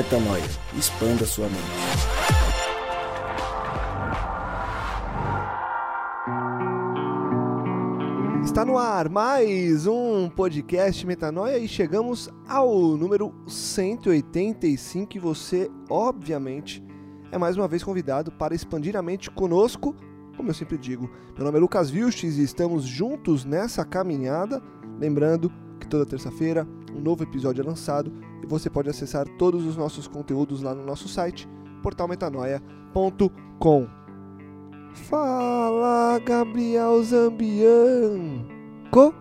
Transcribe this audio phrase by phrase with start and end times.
[0.00, 0.42] Metanoia.
[0.78, 1.60] Expanda sua mente.
[8.42, 16.82] Está no ar mais um podcast Metanoia e chegamos ao número 185 e você, obviamente,
[17.30, 19.94] é mais uma vez convidado para expandir a mente conosco,
[20.34, 21.10] como eu sempre digo.
[21.36, 24.62] Meu nome é Lucas Vilches e estamos juntos nessa caminhada.
[24.98, 28.10] Lembrando que toda terça-feira um novo episódio é lançado
[28.42, 31.48] e você pode acessar todos os nossos conteúdos lá no nosso site,
[31.82, 33.86] portalmetanoia.com.
[34.92, 38.44] Fala, Gabriel Zambian.
[38.90, 39.14] Co?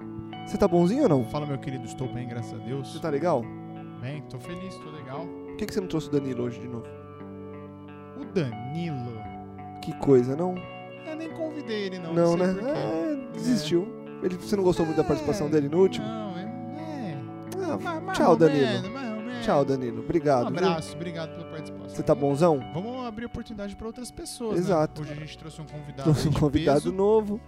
[0.46, 1.24] Você tá bonzinho ou não?
[1.26, 2.92] Fala, meu querido, estou bem, graças a Deus.
[2.92, 3.44] Você tá legal?
[4.02, 5.28] Bem, tô feliz, tô legal.
[5.48, 6.86] Por que, que você não trouxe o Danilo hoje de novo?
[8.20, 9.12] O Danilo,
[9.84, 10.56] Que coisa, não?
[11.06, 12.14] eu nem convidei ele, não.
[12.14, 12.72] Não, sei né?
[12.72, 13.88] É, desistiu.
[14.24, 16.06] Ele, você não gostou muito da participação É, dele no último?
[16.06, 16.44] Não, é.
[16.44, 17.18] é.
[17.86, 18.66] Ah, mais tchau, Danilo.
[18.66, 19.09] menos, menos.
[19.50, 20.02] Tchau, Danilo.
[20.04, 20.48] Obrigado.
[20.48, 20.60] Um viu?
[20.60, 21.90] abraço, obrigado pela participação.
[21.90, 22.60] Você tá bonzão?
[22.72, 24.54] Vamos abrir oportunidade para outras pessoas.
[24.54, 24.60] né?
[24.60, 25.02] Exato.
[25.02, 26.04] Hoje a gente trouxe um convidado.
[26.04, 27.42] Trouxe um convidado peso, novo.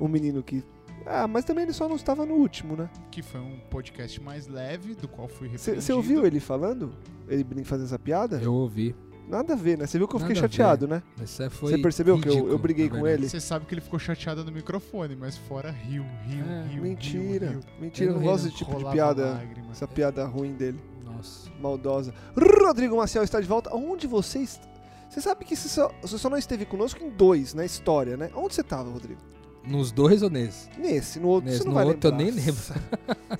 [0.00, 0.62] Um menino que.
[1.04, 2.88] Ah, mas também ele só não estava no último, né?
[3.10, 5.82] Que foi um podcast mais leve, do qual fui repreendido.
[5.82, 6.92] Você ouviu ele falando?
[7.28, 8.40] Ele fazendo essa piada?
[8.40, 8.94] Eu ouvi.
[9.28, 9.86] Nada a ver, né?
[9.86, 11.02] Você viu que eu fiquei Nada a chateado, né?
[11.16, 13.28] Você percebeu que eu- eu ridículo, briguei com ele?
[13.28, 16.82] Você sabe que ele ficou chateado no microfone, mas fora riu, riu, É, riu.
[16.82, 17.48] Mentira.
[17.50, 17.68] riu, riu.
[17.80, 19.32] Mentira, eu Eu não gosto desse tipo de piada.
[19.32, 19.72] lágrima.
[19.72, 20.78] Essa piada ruim dele.
[21.18, 21.50] Nossa.
[21.60, 22.14] maldosa.
[22.36, 23.74] Rodrigo Maciel está de volta.
[23.74, 24.60] Onde você est-
[25.08, 28.30] Você sabe que você só, você só não esteve conosco em dois na história, né?
[28.34, 29.20] Onde você estava, Rodrigo?
[29.66, 30.68] Nos dois ou nesse?
[30.78, 32.32] Nesse, no outro Nesse, você não no vai outro eu lembrar.
[32.34, 32.62] nem lembro.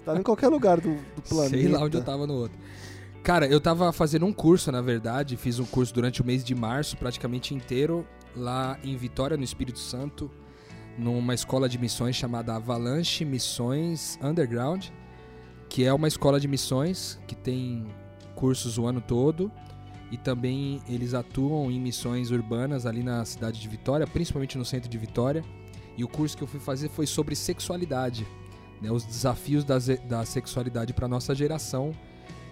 [0.05, 1.57] Tava em qualquer lugar do, do planeta.
[1.57, 2.59] Sei lá onde eu tava no outro.
[3.23, 5.37] Cara, eu tava fazendo um curso, na verdade.
[5.37, 9.79] Fiz um curso durante o mês de março, praticamente inteiro, lá em Vitória, no Espírito
[9.79, 10.31] Santo,
[10.99, 14.87] numa escola de missões chamada Avalanche Missões Underground,
[15.69, 17.87] que é uma escola de missões que tem
[18.35, 19.51] cursos o ano todo.
[20.11, 24.89] E também eles atuam em missões urbanas ali na cidade de Vitória, principalmente no centro
[24.89, 25.45] de Vitória.
[25.97, 28.27] E o curso que eu fui fazer foi sobre sexualidade,
[28.81, 29.77] né, os desafios da,
[30.09, 31.93] da sexualidade para nossa geração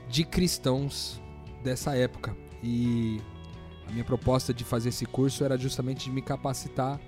[0.09, 1.21] de cristãos
[1.65, 2.37] dessa época.
[2.62, 3.22] E
[3.88, 7.00] a minha proposta de fazer esse curso era justamente de me capacitar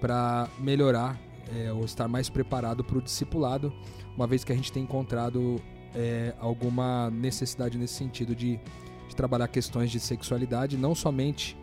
[0.00, 1.20] para melhorar
[1.54, 3.72] é, ou estar mais preparado para o discipulado,
[4.16, 5.60] uma vez que a gente tem encontrado
[5.94, 8.58] é, alguma necessidade nesse sentido de,
[9.08, 11.56] de trabalhar questões de sexualidade, não somente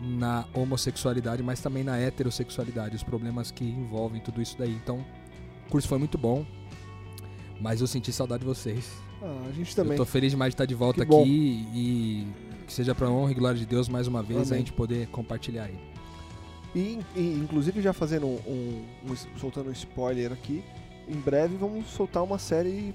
[0.00, 4.72] na homossexualidade, mas também na heterossexualidade, os problemas que envolvem tudo isso daí.
[4.72, 5.04] Então,
[5.66, 6.44] o curso foi muito bom,
[7.60, 8.90] mas eu senti saudade de vocês.
[9.22, 9.92] Ah, a gente também.
[9.92, 11.22] Eu tô feliz demais de estar de volta Que bom.
[11.22, 12.26] aqui e
[12.66, 14.52] que seja pra honra e glória de Deus mais uma vez Amém.
[14.54, 15.78] a gente poder compartilhar aí.
[16.74, 20.62] E, e, inclusive já fazendo um, um- um- soltando um spoiler aqui,
[21.08, 22.94] em breve vamos soltar uma série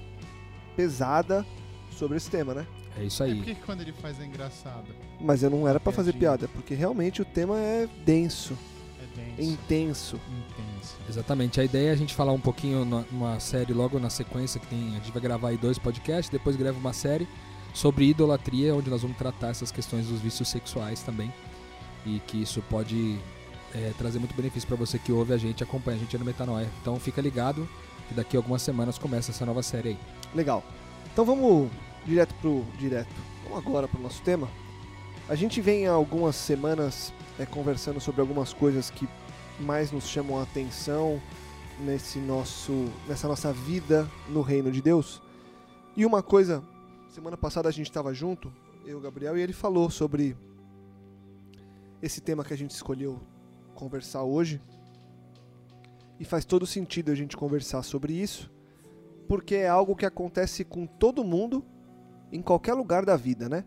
[0.76, 1.44] pesada
[1.90, 2.66] sobre esse tema, né?
[2.98, 3.36] É isso É aí.
[3.36, 4.86] porque que quando ele faz é engraçado.
[5.20, 6.38] Mas eu não era pra fazer Piadinha.
[6.38, 8.56] piada, porque realmente o tema é denso,
[9.00, 9.52] É denso.
[9.52, 10.16] intenso.
[10.16, 10.96] Intenso.
[11.08, 11.60] Exatamente.
[11.60, 14.66] A ideia é a gente falar um pouquinho na- numa série logo na sequência que
[14.66, 17.26] tem, a gente vai gravar aí dois podcasts, depois grava uma série
[17.72, 21.32] sobre idolatria, onde nós vamos tratar essas questões dos vícios sexuais também.
[22.04, 23.18] E que isso pode
[23.74, 26.68] é, trazer muito benefício pra você que ouve a gente, acompanha a gente no Metanoia.
[26.82, 27.66] Então fica ligado
[28.08, 29.98] que daqui a algumas semanas começa essa nova série aí.
[30.34, 30.62] Legal.
[31.12, 31.70] Então vamos
[32.04, 33.14] direto pro direto.
[33.44, 34.48] Vamos agora pro nosso tema.
[35.28, 39.08] A gente vem há algumas semanas é, conversando sobre algumas coisas que
[39.60, 41.20] mais nos chamam a atenção
[41.80, 45.22] nesse nosso, nessa nossa vida no reino de Deus.
[45.96, 46.62] E uma coisa,
[47.08, 48.52] semana passada a gente estava junto,
[48.84, 50.36] eu Gabriel, e ele falou sobre
[52.00, 53.20] esse tema que a gente escolheu
[53.74, 54.60] conversar hoje.
[56.22, 58.48] E faz todo sentido a gente conversar sobre isso
[59.26, 61.64] porque é algo que acontece com todo mundo
[62.30, 63.64] em qualquer lugar da vida, né?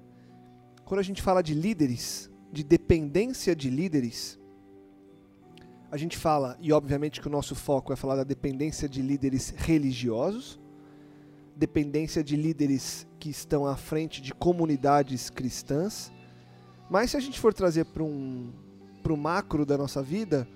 [0.86, 4.40] Quando a gente fala de líderes, de dependência de líderes,
[5.92, 9.50] a gente fala, e obviamente que o nosso foco é falar da dependência de líderes
[9.58, 10.58] religiosos,
[11.58, 16.10] dependência de líderes que estão à frente de comunidades cristãs,
[16.90, 18.54] mas se a gente for trazer para um
[19.04, 20.48] pro macro da nossa vida,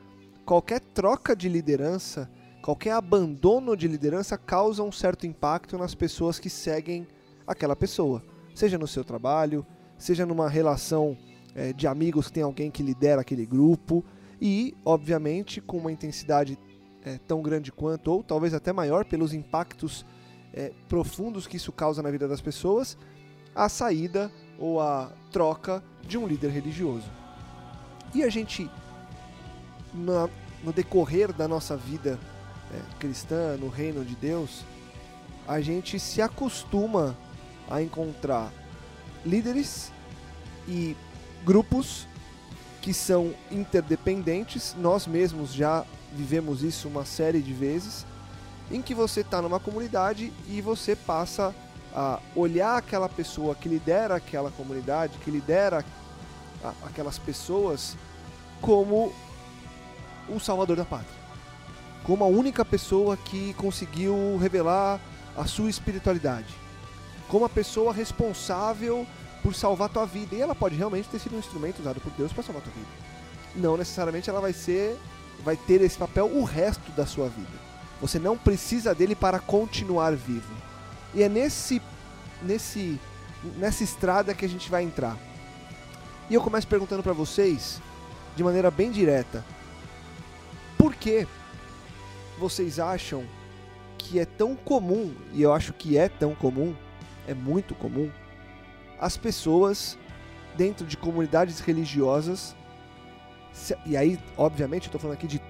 [0.50, 2.28] qualquer troca de liderança
[2.64, 7.08] qualquer abandono de liderança causa um certo impacto nas pessoas que seguem
[7.46, 8.24] aquela pessoa,
[8.56, 9.64] seja no seu trabalho,
[9.96, 11.16] seja numa relação
[11.54, 14.04] eh, de amigos que tem alguém que lidera aquele grupo
[14.42, 16.58] e, obviamente, com uma intensidade
[17.06, 20.04] eh, tão grande quanto ou talvez até maior pelos impactos
[20.52, 22.98] eh, profundos que isso causa na vida das pessoas,
[23.54, 27.10] a saída ou a troca de um líder religioso.
[28.16, 28.68] E a gente,
[29.94, 30.30] na-
[30.64, 32.20] no decorrer da nossa vida
[32.72, 34.64] é, cristã, no reino de Deus,
[35.48, 37.16] a gente se acostuma
[37.70, 38.52] a encontrar
[39.26, 39.92] líderes
[40.68, 40.96] e
[41.44, 42.08] grupos
[42.82, 44.76] que são interdependentes.
[44.78, 48.06] Nós mesmos já vivemos isso uma série de vezes,
[48.72, 51.56] em que você está numa comunidade e você passa
[51.94, 55.84] a olhar aquela pessoa que lidera aquela comunidade, que lidera
[56.84, 57.98] aquelas pessoas,
[58.62, 59.12] como
[60.30, 61.20] o salvador da pátria.
[62.04, 65.00] Como a única pessoa que conseguiu revelar
[65.36, 66.54] a sua espiritualidade.
[67.28, 69.06] Como a pessoa responsável
[69.44, 70.36] por salvar tua vida.
[70.36, 72.88] E ela pode realmente ter sido um instrumento usado por Deus para salvar tua vida.
[73.56, 74.98] Não necessariamente ela vai ser
[75.44, 77.70] vai ter esse papel o resto da sua vida.
[78.02, 80.54] Você não precisa dele para continuar vivo.
[81.14, 81.82] E é nesse
[82.42, 83.00] nesse
[83.58, 85.18] nessa estrada que a gente vai entrar.
[86.30, 87.82] E eu começo perguntando para vocês
[88.36, 89.44] de maneira bem direta.
[90.80, 91.28] Por que
[92.38, 93.26] vocês acham
[93.98, 96.74] que é tão comum, e eu acho que é tão comum,
[97.28, 98.10] é muito comum,
[98.98, 99.98] as pessoas
[100.56, 102.56] dentro de comunidades religiosas,
[103.86, 105.42] e aí, obviamente, eu estou falando aqui de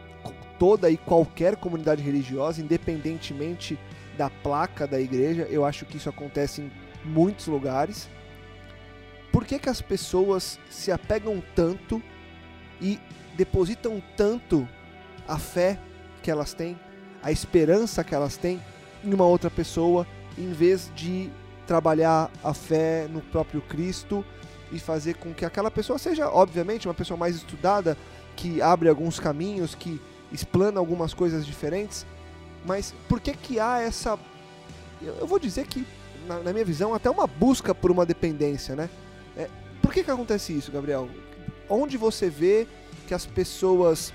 [0.57, 3.77] toda e qualquer comunidade religiosa, independentemente
[4.17, 6.71] da placa da igreja, eu acho que isso acontece em
[7.05, 8.09] muitos lugares.
[9.31, 12.01] Por que, que as pessoas se apegam tanto
[12.81, 12.99] e
[13.37, 14.67] depositam tanto
[15.29, 15.79] a fé
[16.23, 16.77] que elas têm,
[17.21, 18.59] a esperança que elas têm
[19.03, 20.05] em uma outra pessoa,
[20.37, 21.29] em vez de
[21.67, 24.25] trabalhar a fé no próprio Cristo
[24.71, 27.95] e fazer com que aquela pessoa seja, obviamente, uma pessoa mais estudada,
[28.35, 32.05] que abre alguns caminhos, que explana algumas coisas diferentes,
[32.65, 34.17] mas por que que há essa
[35.01, 35.85] eu vou dizer que
[36.27, 38.89] na, na minha visão até uma busca por uma dependência, né?
[39.37, 39.49] É,
[39.81, 41.07] por que que acontece isso, Gabriel?
[41.69, 42.67] Onde você vê
[43.07, 44.13] que as pessoas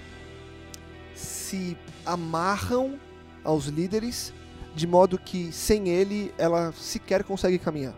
[1.14, 2.98] se amarram
[3.44, 4.32] aos líderes
[4.74, 7.94] de modo que sem ele ela sequer consegue caminhar?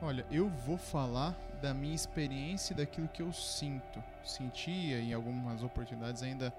[0.00, 4.02] Olha, eu vou falar da minha experiência e daquilo que eu sinto.
[4.24, 6.54] Sentia em algumas oportunidades ainda,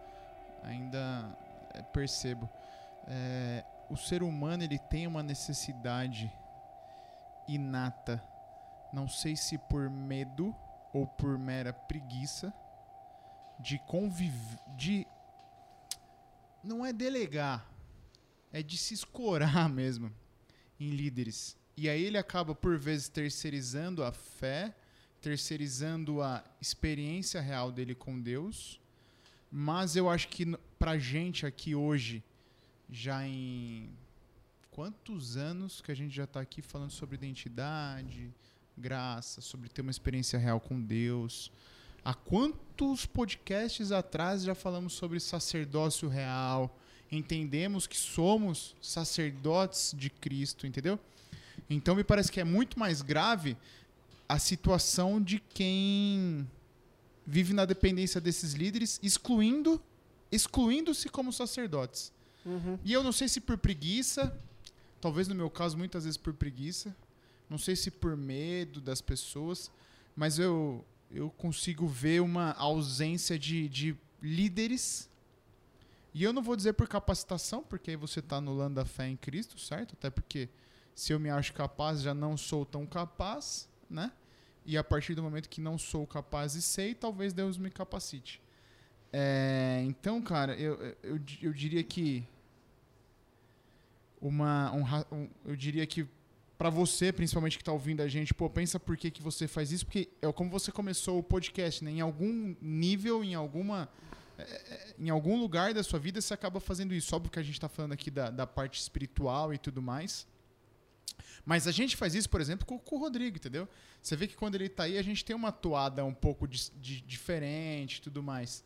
[0.64, 1.26] ainda
[1.74, 2.50] eh, percebo.
[3.08, 6.32] É, o ser humano ele tem uma necessidade
[7.48, 8.22] inata,
[8.94, 10.56] não sei se por medo
[10.94, 12.54] ou por mera preguiça,
[13.60, 15.06] de conviver, de
[16.64, 17.70] não é delegar,
[18.52, 20.12] é de se escorar mesmo
[20.80, 21.58] em líderes.
[21.76, 24.76] E aí ele acaba, por vezes, terceirizando a fé,
[25.22, 28.80] terceirizando a experiência real dele com Deus.
[29.52, 30.46] Mas eu acho que
[30.78, 32.24] pra gente aqui hoje,
[32.90, 33.90] já em
[34.72, 38.34] quantos anos que a gente já tá aqui falando sobre identidade,
[38.78, 41.52] graça, sobre ter uma experiência real com Deus.
[42.04, 46.78] Há quantos podcasts atrás já falamos sobre sacerdócio real?
[47.12, 51.00] Entendemos que somos sacerdotes de Cristo, entendeu?
[51.70, 53.58] Então me parece que é muito mais grave
[54.28, 56.48] a situação de quem
[57.26, 59.82] vive na dependência desses líderes, excluindo
[60.32, 62.12] excluindo-se como sacerdotes.
[62.86, 64.38] E eu não sei se por preguiça,
[65.02, 66.96] talvez no meu caso muitas vezes por preguiça,
[67.50, 69.72] não sei se por medo das pessoas,
[70.16, 75.10] mas eu eu consigo ver uma ausência de, de líderes.
[76.14, 79.16] E eu não vou dizer por capacitação, porque aí você está anulando a fé em
[79.18, 79.94] Cristo, certo?
[79.94, 80.50] Até porque
[80.96, 84.12] se eu me acho capaz, já não sou tão capaz, né?
[84.66, 88.42] E a partir do momento que não sou capaz e sei, talvez Deus me capacite.
[89.12, 92.24] É, então, cara, eu, eu, eu diria que
[94.22, 94.84] uma, um
[95.16, 96.08] um- eu diria que
[96.60, 99.72] para você, principalmente que tá ouvindo a gente, pô, pensa por que, que você faz
[99.72, 101.92] isso, porque é como você começou o podcast, né?
[101.92, 103.88] Em algum nível, em alguma
[104.38, 107.16] é, é, em algum lugar da sua vida você acaba fazendo isso.
[107.16, 110.28] Óbvio que a gente está falando aqui da, da parte espiritual e tudo mais.
[111.46, 113.66] Mas a gente faz isso, por exemplo, com, com o Rodrigo, entendeu?
[114.02, 116.70] Você vê que quando ele tá aí, a gente tem uma toada um pouco de,
[116.72, 118.66] de- diferente e tudo mais.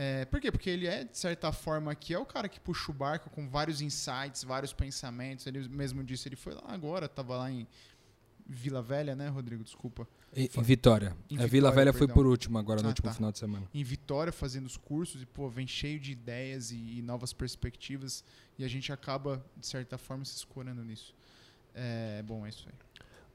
[0.00, 0.52] É, por quê?
[0.52, 3.48] Porque ele é, de certa forma, aqui é o cara que puxa o barco com
[3.48, 5.44] vários insights, vários pensamentos.
[5.46, 7.66] Ele mesmo disse, ele foi lá agora, tava lá em
[8.46, 9.64] Vila Velha, né, Rodrigo?
[9.64, 10.06] Desculpa.
[10.32, 11.16] Em, em Vitória.
[11.28, 12.14] Em a Vila Vitória, Velha foi perdão.
[12.14, 13.14] por último agora, no Ah, último tá.
[13.14, 13.66] final de semana.
[13.74, 18.22] em Vitória fazendo os cursos e, pô, vem cheio de ideias e, e novas perspectivas
[18.56, 21.12] e a gente acaba, de certa forma, se escorando nisso.
[21.74, 22.74] É, bom, é isso aí.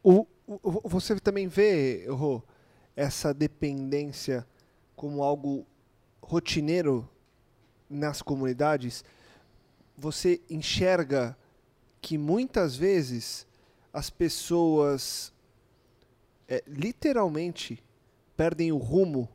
[0.01, 2.41] O, o- você também vê, Rô,
[2.96, 4.48] essa dependência
[4.96, 5.65] como algo
[6.23, 7.07] rotineiro
[7.89, 9.03] nas comunidades?
[9.97, 11.37] Você enxerga
[12.01, 13.45] que muitas vezes
[13.91, 15.31] as pessoas
[16.47, 17.83] é, literalmente
[18.35, 19.29] perdem o rumo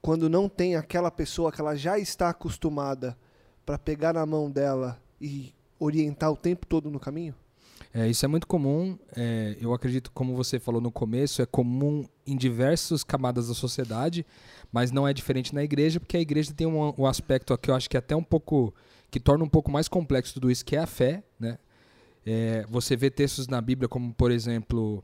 [0.00, 3.18] quando não tem aquela pessoa que ela já está acostumada
[3.66, 7.34] para pegar na mão dela e orientar o tempo todo no caminho?
[7.92, 8.96] É, isso é muito comum.
[9.16, 14.24] é, eu acredito, como você falou no começo, é comum em diversas camadas da sociedade,
[14.72, 17.74] mas não é diferente na igreja, porque a igreja tem um, um aspecto que eu
[17.74, 18.72] acho que é até um pouco.
[19.10, 21.24] que torna um pouco mais complexo tudo isso, que é a fé.
[21.38, 21.58] Né?
[22.24, 25.02] É, você vê textos na Bíblia, como por exemplo,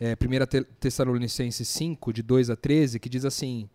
[0.00, 3.68] é, 1 Te- Tessalonicenses 5, de 2 a 13, que diz assim: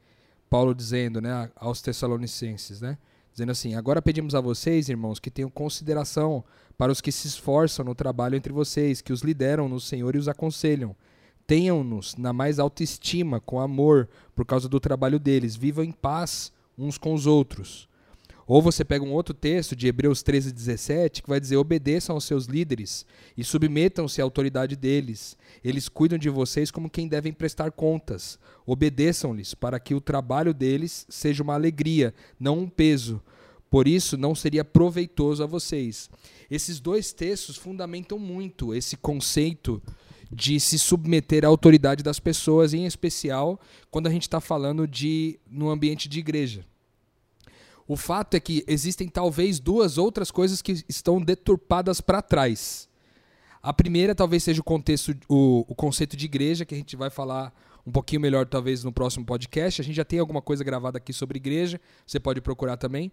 [0.50, 2.98] Paulo dizendo né, aos Tessalonicenses, né?
[3.40, 6.44] Dizendo assim: Agora pedimos a vocês, irmãos, que tenham consideração
[6.78, 10.18] para os que se esforçam no trabalho entre vocês, que os lideram no Senhor e
[10.18, 10.94] os aconselham.
[11.48, 15.56] Tenham-nos na mais alta estima, com amor, por causa do trabalho deles.
[15.56, 17.88] Vivam em paz uns com os outros.
[18.50, 22.24] Ou você pega um outro texto de Hebreus 13, 17, que vai dizer: obedeçam aos
[22.24, 23.06] seus líderes
[23.38, 25.38] e submetam-se à autoridade deles.
[25.64, 28.40] Eles cuidam de vocês como quem devem prestar contas.
[28.66, 33.22] Obedeçam-lhes, para que o trabalho deles seja uma alegria, não um peso.
[33.70, 36.10] Por isso, não seria proveitoso a vocês.
[36.50, 39.80] Esses dois textos fundamentam muito esse conceito
[40.32, 43.60] de se submeter à autoridade das pessoas, em especial
[43.92, 46.66] quando a gente está falando de no ambiente de igreja.
[47.90, 52.88] O fato é que existem talvez duas outras coisas que estão deturpadas para trás.
[53.64, 57.10] A primeira talvez seja o contexto, o, o conceito de igreja, que a gente vai
[57.10, 57.52] falar
[57.84, 59.82] um pouquinho melhor talvez no próximo podcast.
[59.82, 63.12] A gente já tem alguma coisa gravada aqui sobre igreja, você pode procurar também.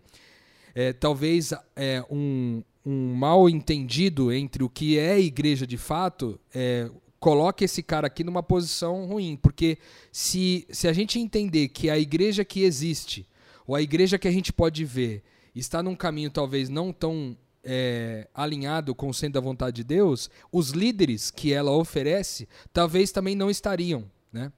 [0.74, 6.90] É, talvez é, um, um mal entendido entre o que é igreja de fato é,
[7.18, 9.78] coloque esse cara aqui numa posição ruim, porque
[10.12, 13.26] se, se a gente entender que a igreja que existe,
[13.66, 15.22] ou a igreja que a gente pode ver,
[15.54, 20.30] está num caminho talvez não tão é, alinhado com o centro da vontade de Deus,
[20.52, 24.52] os líderes que ela oferece talvez também não estariam, né?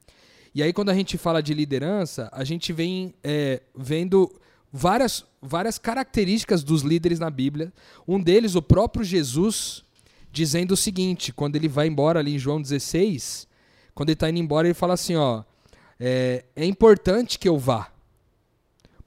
[0.53, 4.31] E aí quando a gente fala de liderança, a gente vem é, vendo
[4.71, 7.73] várias, várias características dos líderes na Bíblia.
[8.07, 9.83] Um deles, o próprio Jesus,
[10.31, 13.47] dizendo o seguinte, quando ele vai embora ali em João 16,
[13.93, 15.43] quando ele está indo embora, ele fala assim, ó,
[15.99, 17.91] é, é importante que eu vá,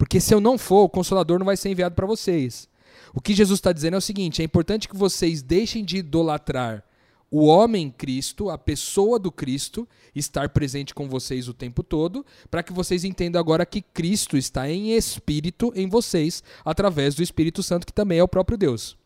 [0.03, 2.69] porque se eu não for, o Consolador não vai ser enviado para vocês.
[3.15, 6.83] O que Jesus está dizendo é o seguinte: é importante que vocês deixem de idolatrar
[7.31, 12.65] o homem Cristo, a pessoa do Cristo, estar presente com vocês o tempo todo, para
[12.65, 17.87] que vocês entendam agora que Cristo está em espírito em vocês, através do Espírito Santo,
[17.87, 18.97] que também é o próprio Deus.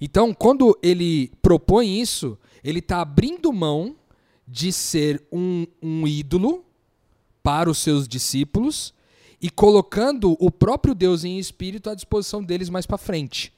[0.00, 3.96] Então, quando ele propõe isso, ele está abrindo mão
[4.46, 6.64] de ser um, um ídolo
[7.42, 8.96] para os seus discípulos
[9.40, 13.52] e colocando o próprio Deus em espírito à disposição deles mais para frente.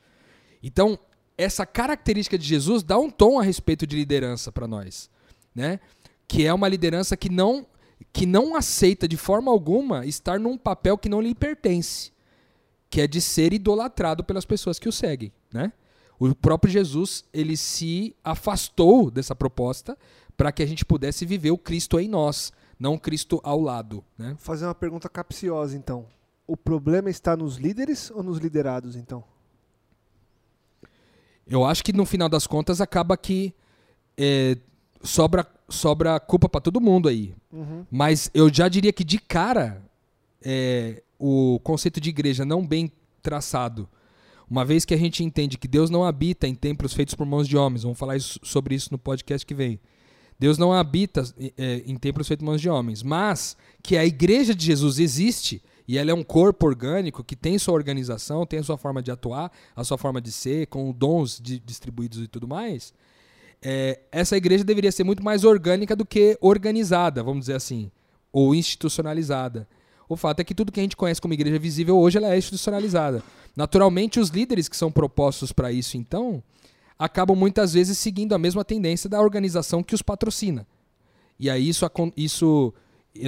[0.63, 0.99] Então,
[1.37, 5.09] essa característica de Jesus dá um tom a respeito de liderança para nós,
[5.55, 5.81] né?
[6.29, 7.67] Que é uma liderança que não
[8.13, 12.13] que não aceita de forma alguma estar num papel que não lhe pertence,
[12.89, 15.73] que é de ser idolatrado pelas pessoas que o seguem, né?
[16.19, 19.97] O próprio Jesus, ele se afastou dessa proposta
[20.37, 24.29] para que a gente pudesse viver o Cristo em nós, não Cristo ao lado, né?
[24.31, 26.07] Vou fazer uma pergunta capciosa, então.
[26.47, 29.23] O problema está nos líderes ou nos liderados, então?
[31.47, 33.53] Eu acho que no final das contas acaba que
[34.17, 34.57] é,
[35.03, 37.35] sobra, sobra culpa para todo mundo aí.
[37.53, 37.85] Uhum.
[37.91, 39.83] Mas eu já diria que de cara
[40.43, 42.91] é, o conceito de igreja não bem
[43.23, 43.89] traçado,
[44.49, 47.47] uma vez que a gente entende que Deus não habita em templos feitos por mãos
[47.47, 49.79] de homens, vamos falar isso- sobre isso no podcast que vem.
[50.41, 54.65] Deus não habita é, em templos feitos mãos de homens, mas que a igreja de
[54.65, 58.79] Jesus existe e ela é um corpo orgânico que tem sua organização, tem a sua
[58.79, 62.95] forma de atuar, a sua forma de ser, com dons de- distribuídos e tudo mais.
[63.63, 67.91] é, essa igreja deveria ser muito mais orgânica do que organizada, vamos dizer assim,
[68.33, 69.69] ou institucionalizada.
[70.09, 72.39] O fato é que tudo que a gente conhece como igreja visível hoje ela é
[72.39, 73.23] institucionalizada.
[73.55, 76.43] Naturalmente, os líderes que são propostos para isso, então,
[77.01, 80.67] acabam muitas vezes seguindo a mesma tendência da organização que os patrocina.
[81.39, 82.75] E aí isso, isso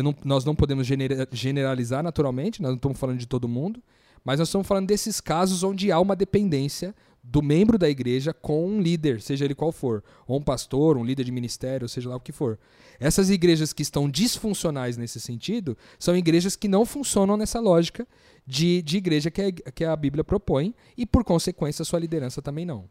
[0.03, 3.83] não- nós não podemos genera- generalizar naturalmente, nós não estamos falando de todo mundo,
[4.23, 8.67] mas nós estamos falando desses casos onde há uma dependência do membro da igreja com
[8.67, 12.17] um líder, seja ele qual for, ou um pastor, um líder de ministério, seja lá
[12.17, 12.59] o que for.
[13.01, 18.07] Essas igrejas que estão disfuncionais nesse sentido são igrejas que não funcionam nessa lógica
[18.47, 22.67] de, de igreja que a, que a Bíblia propõe e, por consequência, sua liderança também
[22.67, 22.85] não.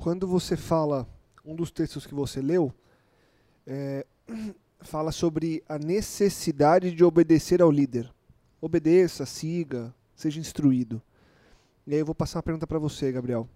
[0.00, 1.06] Quando você fala,
[1.44, 2.72] um dos textos que você leu,
[3.66, 4.06] é,
[4.80, 8.10] fala sobre a necessidade de obedecer ao líder.
[8.62, 11.02] Obedeça, siga, seja instruído.
[11.86, 13.46] E aí eu vou passar uma pergunta para você, Gabriel.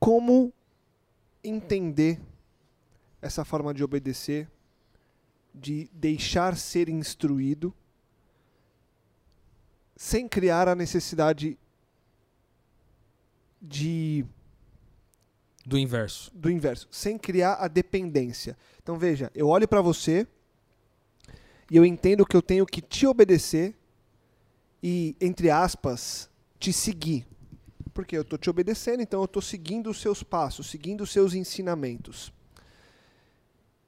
[0.00, 0.52] Como
[1.44, 2.20] entender
[3.20, 4.50] essa forma de obedecer,
[5.54, 7.72] de deixar ser instruído,
[9.94, 11.56] sem criar a necessidade
[13.62, 14.24] de
[15.64, 16.32] Do inverso.
[16.34, 18.58] do inverso, sem criar a dependência.
[18.82, 20.26] Então veja, eu olho para você
[21.70, 23.74] e eu entendo que eu tenho que te obedecer
[24.82, 26.28] e, entre aspas,
[26.58, 27.24] te seguir.
[27.94, 31.34] Porque eu estou te obedecendo, então eu estou seguindo os seus passos, seguindo os seus
[31.34, 32.32] ensinamentos.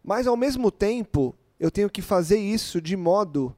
[0.02, 3.56] Mas ao mesmo tempo, eu tenho que fazer isso de modo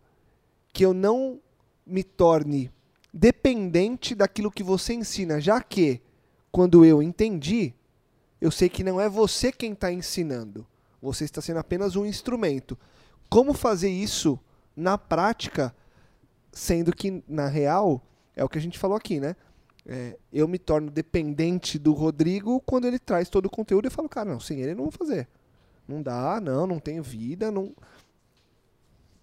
[0.72, 1.40] que eu não
[1.84, 2.70] me torne
[3.12, 6.00] dependente daquilo que você ensina, já que
[6.56, 7.74] quando eu entendi,
[8.40, 10.66] eu sei que não é você quem está ensinando.
[11.02, 12.78] Você está sendo apenas um instrumento.
[13.28, 14.40] Como fazer isso
[14.74, 15.76] na prática,
[16.50, 18.02] sendo que, na real,
[18.34, 19.36] é o que a gente falou aqui, né?
[19.84, 23.92] É, eu me torno dependente do Rodrigo quando ele traz todo o conteúdo e eu
[23.92, 25.28] falo, cara, não, sem ele não vou fazer.
[25.86, 27.76] Não dá, não, não tenho vida, não.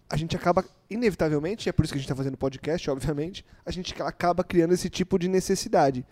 [0.08, 3.72] A gente acaba, inevitavelmente, é por isso que a gente está fazendo podcast, obviamente, a
[3.72, 6.06] gente acaba criando esse tipo de necessidade.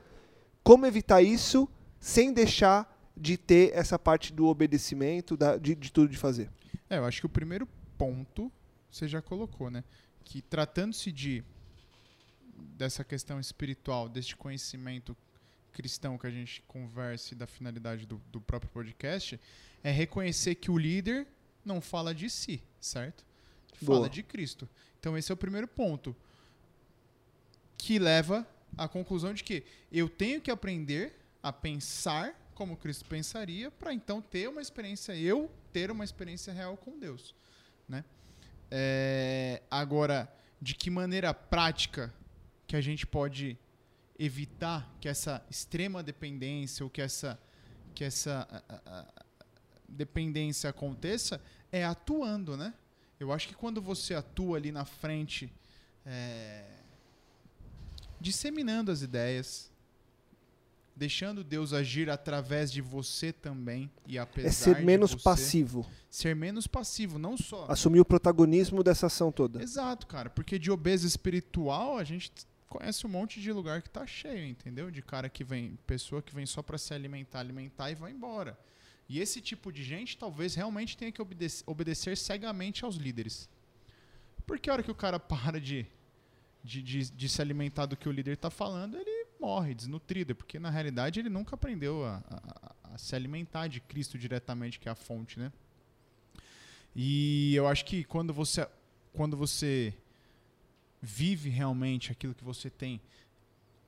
[0.64, 1.68] Como evitar isso
[2.00, 6.50] sem deixar de ter essa parte do obedecimento, da- de, de tudo de fazer?
[6.90, 8.52] É, eu acho que o primeiro ponto
[8.90, 9.84] você já colocou, né?
[10.24, 11.44] Que tratando-se de
[12.78, 15.16] dessa questão espiritual, deste conhecimento
[15.72, 19.40] cristão que a gente conversa e da finalidade do, do próprio podcast,
[19.84, 21.26] é reconhecer que o líder
[21.64, 23.26] não fala de si, certo?
[23.82, 23.98] Boa.
[24.00, 24.68] Fala de Cristo.
[25.00, 26.16] Então esse é o primeiro ponto.
[27.78, 28.46] Que leva
[28.78, 31.14] à conclusão de que eu tenho que aprender
[31.44, 36.78] a pensar como Cristo pensaria para então ter uma experiência, eu ter uma experiência real
[36.78, 37.34] com Deus.
[37.88, 38.04] Né?
[38.70, 42.14] É, agora, de que maneira prática
[42.68, 43.58] que a gente pode
[44.18, 47.40] evitar que essa extrema dependência ou que essa,
[47.96, 49.26] que essa a- a- a-
[49.90, 52.74] dependência aconteça é atuando, né?
[53.20, 55.52] Eu acho que quando você atua ali na frente,
[56.06, 56.81] é,
[58.22, 59.70] disseminando as ideias,
[60.96, 65.86] deixando Deus agir através de você também e apesar É ser menos passivo.
[66.10, 69.62] ser menos passivo, não só Assumir o protagonismo dessa ação toda.
[69.64, 72.32] Exato, cara, porque de obeso espiritual a gente
[72.70, 74.92] conhece um monte de lugar que tá cheio, entendeu?
[74.92, 78.58] De cara que vem, pessoa que vem só para se alimentar, alimentar e vai embora.
[79.10, 83.50] E esse tipo de gente talvez realmente tenha que obede- obedecer cegamente aos líderes.
[84.46, 85.86] Porque a hora que o cara para de,
[86.64, 90.60] de, de, de se alimentar do que o líder tá falando, ele morre desnutrido, porque
[90.60, 94.92] na realidade ele nunca aprendeu a, a- a- se alimentar de Cristo diretamente, que é
[94.92, 95.52] a fonte, né?
[96.96, 98.68] E eu acho que quando você,
[99.14, 99.94] quando você
[101.02, 103.02] vive realmente aquilo que você tem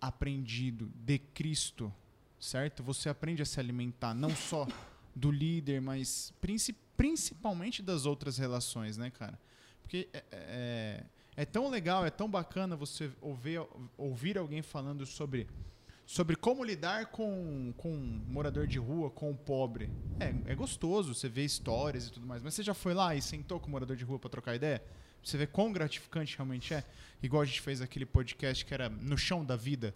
[0.02, 1.94] aprendido de Cristo,
[2.40, 2.82] certo?
[2.84, 4.68] Você aprende a se alimentar não só
[5.16, 9.40] do líder, mas princi- principalmente das outras relações, né, cara?
[9.82, 11.04] Porque é,
[11.36, 13.62] é, tão legal, é tão bacana você ouvir,
[13.98, 15.48] ouvir alguém falando sobre
[16.06, 19.90] sobre como lidar com, com um morador de rua, com o pobre.
[20.20, 23.22] É, é gostoso, você vê histórias e tudo mais, mas você já foi lá e
[23.22, 24.84] sentou com o morador de rua para trocar ideia?
[25.24, 26.84] Você vê quão gratificante realmente é?
[27.22, 29.96] Igual a gente fez aquele podcast que era no chão da vida.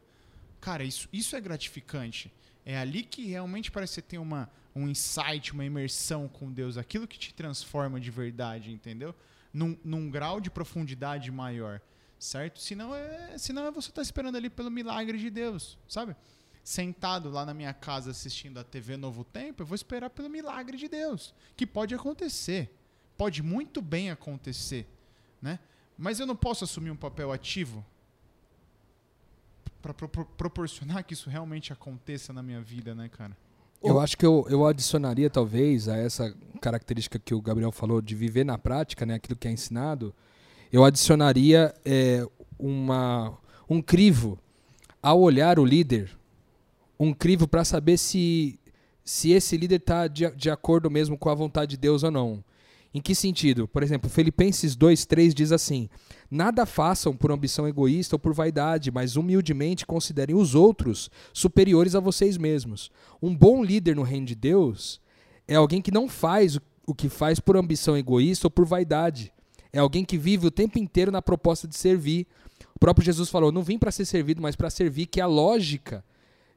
[0.62, 2.32] Cara, isso, isso é gratificante.
[2.65, 6.78] É ali que realmente parece que você tem uma, um insight, uma imersão com Deus,
[6.78, 9.13] aquilo que te transforma de verdade, entendeu?
[9.58, 11.82] Num, num grau de profundidade maior,
[12.20, 12.60] certo?
[12.60, 16.15] Senão é, senão é você estar esperando ali pelo milagre de Deus, sabe?
[16.63, 20.78] Sentado lá na minha casa assistindo a TV Novo Tempo, eu vou esperar pelo milagre
[20.78, 22.72] de Deus, que pode acontecer,
[23.17, 24.86] pode muito bem acontecer,
[25.41, 25.58] né?
[25.98, 27.84] Mas eu não posso assumir um papel ativo
[29.82, 33.36] para proporcionar que isso realmente aconteça na minha vida, né, cara?
[33.84, 38.16] Eu acho que eu, eu adicionaria, talvez, a essa característica que o Gabriel falou de
[38.16, 40.13] viver na prática, né, aquilo que é ensinado,
[40.72, 42.28] eu adicionaria é,
[42.60, 43.38] uma,
[43.70, 44.40] um crivo
[45.02, 46.12] ao olhar o líder,
[47.00, 48.60] um crivo para saber se,
[49.04, 52.44] se esse líder está de, de acordo mesmo com a vontade de Deus ou não.
[52.98, 53.68] Em que sentido?
[53.68, 55.88] Por exemplo, Filipenses 2,3 diz assim:
[56.32, 62.00] Nada façam por ambição egoísta ou por vaidade, mas humildemente considerem os outros superiores a
[62.00, 62.90] vocês mesmos.
[63.22, 65.00] Um bom líder no reino de Deus
[65.48, 66.56] é alguém que não faz
[66.88, 69.32] o- que faz por ambição egoísta ou por vaidade.
[69.72, 72.26] É alguém que vive o tempo inteiro na proposta de servir.
[72.76, 76.04] O próprio Jesus falou: Não vim para ser servido, mas para servir, que a lógica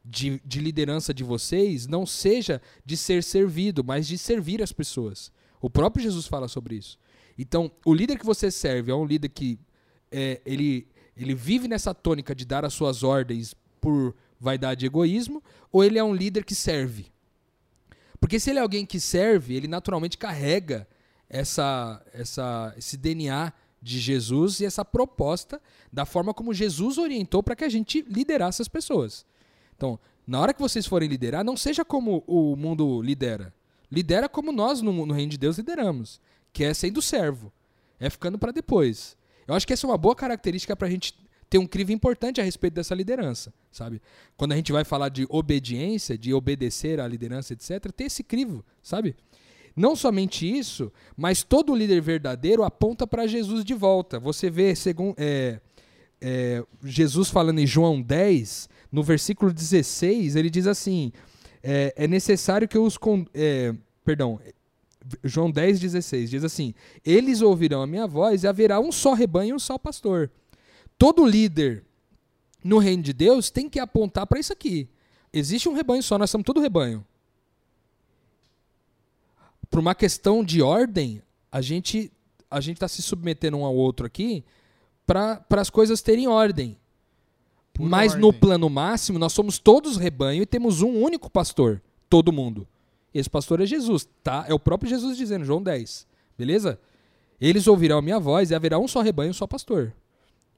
[0.02, 5.30] de, de liderança de vocês não seja de ser servido, mas de servir as pessoas.
[5.60, 6.98] O próprio Jesus fala sobre isso.
[7.38, 9.58] Então, o líder que você serve é um líder que
[10.10, 15.42] é, ele, ele vive nessa tônica de dar as suas ordens por vaidade e egoísmo,
[15.70, 17.06] ou ele é um líder que serve?
[18.18, 20.86] Porque se ele é alguém que serve, ele naturalmente carrega
[21.28, 25.60] essa, essa, esse DNA de Jesus e essa proposta
[25.92, 29.24] da forma como Jesus orientou para que a gente liderasse as pessoas.
[29.74, 29.98] Então,
[30.30, 33.52] Na hora que vocês forem liderar, não seja como o mundo lidera.
[33.90, 36.20] Lidera como nós no, no reino de Deus lideramos,
[36.52, 37.52] que é sendo servo,
[37.98, 39.16] é ficando para depois.
[39.46, 41.14] Eu acho que essa é uma boa característica para a gente
[41.48, 44.00] ter um crivo importante a respeito dessa liderança, sabe?
[44.36, 48.64] Quando a gente vai falar de obediência, de obedecer à liderança, etc., ter esse crivo,
[48.80, 49.16] sabe?
[49.74, 54.20] Não somente isso, mas todo líder verdadeiro aponta para Jesus de volta.
[54.20, 55.60] Você vê, segundo é,
[56.20, 61.12] é, Jesus falando em João 10, no versículo 16, ele diz assim:
[61.62, 62.98] é, é necessário que os.
[63.34, 64.40] É, perdão,
[65.24, 69.50] João 10, 16 diz assim: Eles ouvirão a minha voz e haverá um só rebanho
[69.50, 70.30] e um só pastor.
[70.98, 71.84] Todo líder
[72.62, 74.88] no reino de Deus tem que apontar para isso aqui.
[75.32, 77.04] Existe um rebanho só, nós somos todo rebanho.
[79.70, 82.12] Por uma questão de ordem, a gente
[82.50, 84.44] a gente está se submetendo um ao outro aqui
[85.06, 86.76] para as coisas terem ordem.
[87.72, 88.20] Por Mas ordem.
[88.20, 92.66] no plano máximo, nós somos todos rebanho e temos um único pastor, todo mundo.
[93.12, 94.44] Esse pastor é Jesus, tá?
[94.48, 96.06] É o próprio Jesus dizendo, João 10.
[96.38, 96.78] Beleza?
[97.40, 99.92] Eles ouvirão a minha voz e haverá um só rebanho, um só pastor.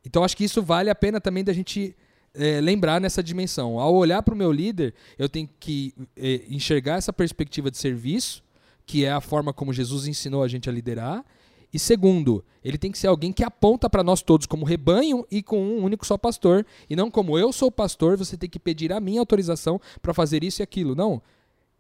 [0.05, 1.95] Então acho que isso vale a pena também da gente
[2.35, 3.79] é, lembrar nessa dimensão.
[3.79, 8.43] Ao olhar para o meu líder, eu tenho que é, enxergar essa perspectiva de serviço,
[8.85, 11.25] que é a forma como Jesus ensinou a gente a liderar.
[11.73, 15.43] E segundo, ele tem que ser alguém que aponta para nós todos como rebanho e
[15.43, 16.67] com um único só pastor.
[16.89, 20.45] E não como eu sou pastor, você tem que pedir a minha autorização para fazer
[20.45, 20.95] isso e aquilo.
[20.95, 21.23] Não.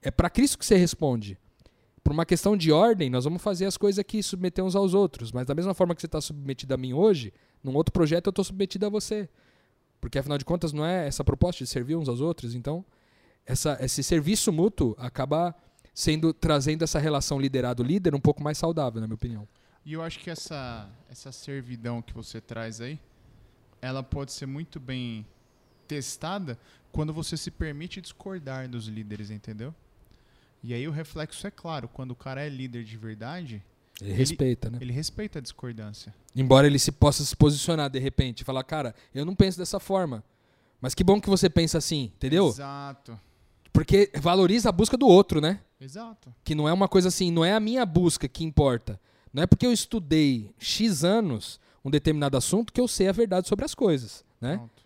[0.00, 1.38] É para Cristo que você responde.
[2.02, 5.30] Por uma questão de ordem, nós vamos fazer as coisas aqui, submeter uns aos outros.
[5.30, 8.30] Mas da mesma forma que você está submetido a mim hoje, num outro projeto eu
[8.30, 9.28] estou submetido a você.
[10.00, 12.56] Porque afinal de contas não é essa proposta de servir uns aos outros.
[12.56, 12.84] Então,
[13.46, 15.54] essa, esse serviço mútuo acaba
[15.94, 19.46] sendo trazendo essa relação liderado-líder um pouco mais saudável, na minha opinião.
[19.84, 22.98] E eu acho que essa, essa servidão que você traz aí,
[23.80, 25.26] ela pode ser muito bem
[25.88, 26.58] testada
[26.92, 29.74] quando você se permite discordar dos líderes, entendeu?
[30.62, 33.62] E aí o reflexo é claro, quando o cara é líder de verdade,
[34.00, 34.78] ele, ele respeita, né?
[34.80, 36.14] Ele respeita a discordância.
[36.34, 39.80] Embora ele se possa se posicionar de repente e falar, cara, eu não penso dessa
[39.80, 40.22] forma.
[40.80, 42.48] Mas que bom que você pensa assim, entendeu?
[42.48, 43.18] Exato.
[43.72, 45.60] Porque valoriza a busca do outro, né?
[45.80, 46.32] Exato.
[46.44, 49.00] Que não é uma coisa assim, não é a minha busca que importa.
[49.32, 53.48] Não é porque eu estudei X anos um determinado assunto que eu sei a verdade
[53.48, 54.56] sobre as coisas, né?
[54.56, 54.82] Pronto.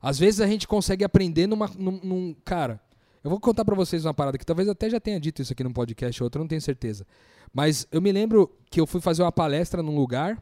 [0.00, 2.80] Às vezes a gente consegue aprender numa, num, num cara.
[3.22, 5.64] Eu vou contar para vocês uma parada que talvez até já tenha dito isso aqui
[5.64, 7.06] num podcast ou outro, não tenho certeza.
[7.52, 10.40] Mas eu me lembro que eu fui fazer uma palestra num lugar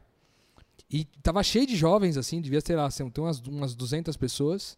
[0.91, 4.77] e tava cheio de jovens, assim, devia ter lá, assim, tem umas, umas 200 pessoas.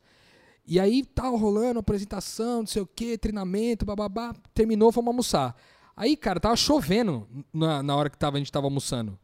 [0.67, 4.35] E aí tava rolando apresentação, não sei o que, treinamento, bababá.
[4.55, 5.57] Terminou, fomos almoçar.
[5.99, 9.19] Aí, cara, tava chovendo na, na hora que tava, a gente tava almoçando.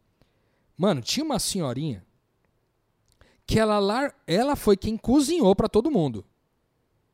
[0.77, 2.05] Mano, tinha uma senhorinha
[3.47, 6.25] que ela, lar, ela foi quem cozinhou para todo mundo.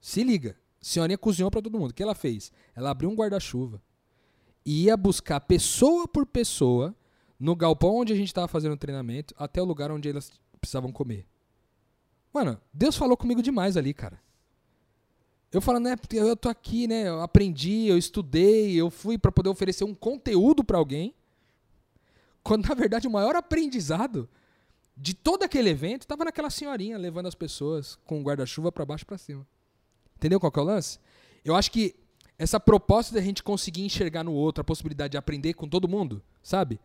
[0.00, 0.56] Se liga.
[0.80, 1.90] Senhorinha cozinhou para todo mundo.
[1.90, 2.50] O que ela fez?
[2.74, 3.82] Ela abriu um guarda-chuva
[4.64, 6.94] ia buscar pessoa por pessoa
[7.38, 10.92] no galpão onde a gente estava fazendo o treinamento até o lugar onde elas precisavam
[10.92, 11.26] comer.
[12.32, 14.20] Mano, Deus falou comigo demais ali, cara.
[15.52, 19.32] Eu falando, né, porque eu tô aqui, né, eu aprendi, eu estudei, eu fui para
[19.32, 21.12] poder oferecer um conteúdo para alguém.
[22.42, 24.28] Quando na verdade o maior aprendizado
[24.96, 29.04] de todo aquele evento estava naquela senhorinha levando as pessoas com o guarda-chuva para baixo
[29.04, 29.46] para cima.
[30.16, 30.98] Entendeu qual que é o lance?
[31.44, 31.96] Eu acho que
[32.38, 36.22] essa proposta da gente conseguir enxergar no outro a possibilidade de aprender com todo mundo,
[36.42, 36.78] sabe?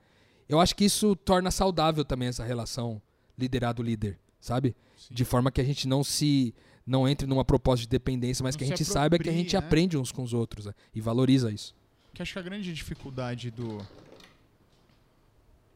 [0.50, 3.02] Eu acho que isso torna saudável também essa relação
[3.38, 4.76] liderado-líder, sabe?
[4.98, 5.14] Sim.
[5.14, 6.54] De forma que a gente não se
[6.86, 9.54] não entre numa proposta de dependência, mas não que a gente saiba que a gente
[9.54, 9.60] né?
[9.60, 10.74] aprende uns com os outros né?
[10.94, 11.76] e valoriza isso.
[12.14, 13.86] Que acho que a grande dificuldade do,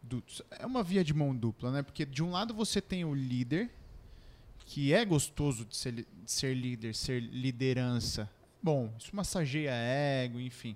[0.04, 1.82] do é uma via de mão dupla, né?
[1.82, 3.70] Porque de um lado você tem o líder
[4.66, 8.30] que é gostoso de ser, de ser líder, ser liderança,
[8.62, 10.76] bom, isso massageia ego, enfim.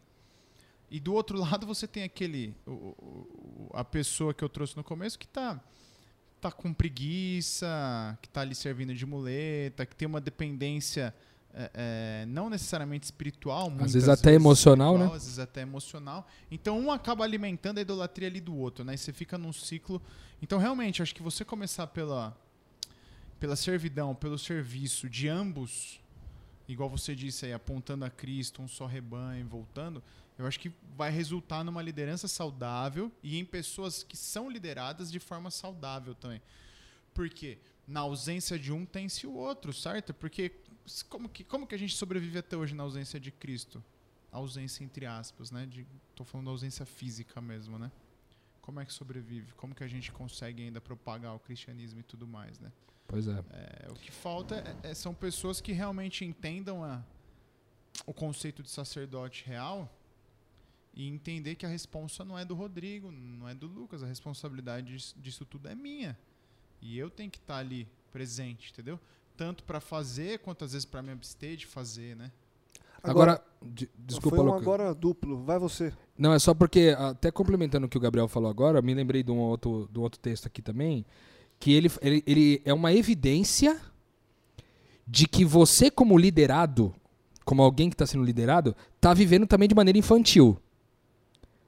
[0.89, 4.83] E do outro lado você tem aquele o, o, a pessoa que eu trouxe no
[4.83, 5.61] começo que está
[6.43, 11.13] tá com preguiça, que está ali servindo de muleta, que tem uma dependência
[11.53, 15.05] é, é, não necessariamente espiritual, às vezes até emocional, né?
[15.05, 16.27] Às vezes até emocional.
[16.51, 18.95] Então um acaba alimentando a idolatria ali do outro, né?
[18.95, 20.01] E você fica num ciclo.
[20.41, 22.35] Então realmente acho que você começar pela
[23.39, 25.99] pela servidão, pelo serviço de ambos
[26.67, 30.03] igual você disse aí, apontando a Cristo, um só rebanho, voltando,
[30.37, 35.19] eu acho que vai resultar numa liderança saudável e em pessoas que são lideradas de
[35.19, 36.41] forma saudável também.
[37.13, 40.13] Porque na ausência de um tem-se o outro, certo?
[40.13, 40.51] Porque
[41.09, 43.83] como que, como que a gente sobrevive até hoje na ausência de Cristo?
[44.33, 45.65] ausência entre aspas, né?
[45.65, 47.91] De, tô falando da ausência física mesmo, né?
[48.63, 49.51] Como é que sobrevive?
[49.53, 52.71] Como que a gente consegue ainda propagar o cristianismo e tudo mais, né?
[53.05, 53.43] Pois é.
[53.51, 57.03] é o que falta é, é, são pessoas que realmente entendam a,
[58.05, 59.93] o conceito de sacerdote real
[60.93, 64.93] e entender que a responsa não é do Rodrigo, não é do Lucas, a responsabilidade
[64.93, 66.17] disso, disso tudo é minha.
[66.81, 68.97] E eu tenho que estar ali presente, entendeu?
[69.35, 72.31] Tanto para fazer quanto às vezes para me abster de fazer, né?
[73.03, 75.43] Agora, de- desculpa, foi um agora duplo.
[75.43, 75.91] Vai você.
[76.17, 79.31] Não, é só porque, até complementando o que o Gabriel falou agora, me lembrei de
[79.31, 81.05] um outro, de um outro texto aqui também,
[81.59, 83.79] que ele, ele, ele é uma evidência
[85.05, 86.93] de que você, como liderado,
[87.43, 90.57] como alguém que está sendo liderado, está vivendo também de maneira infantil.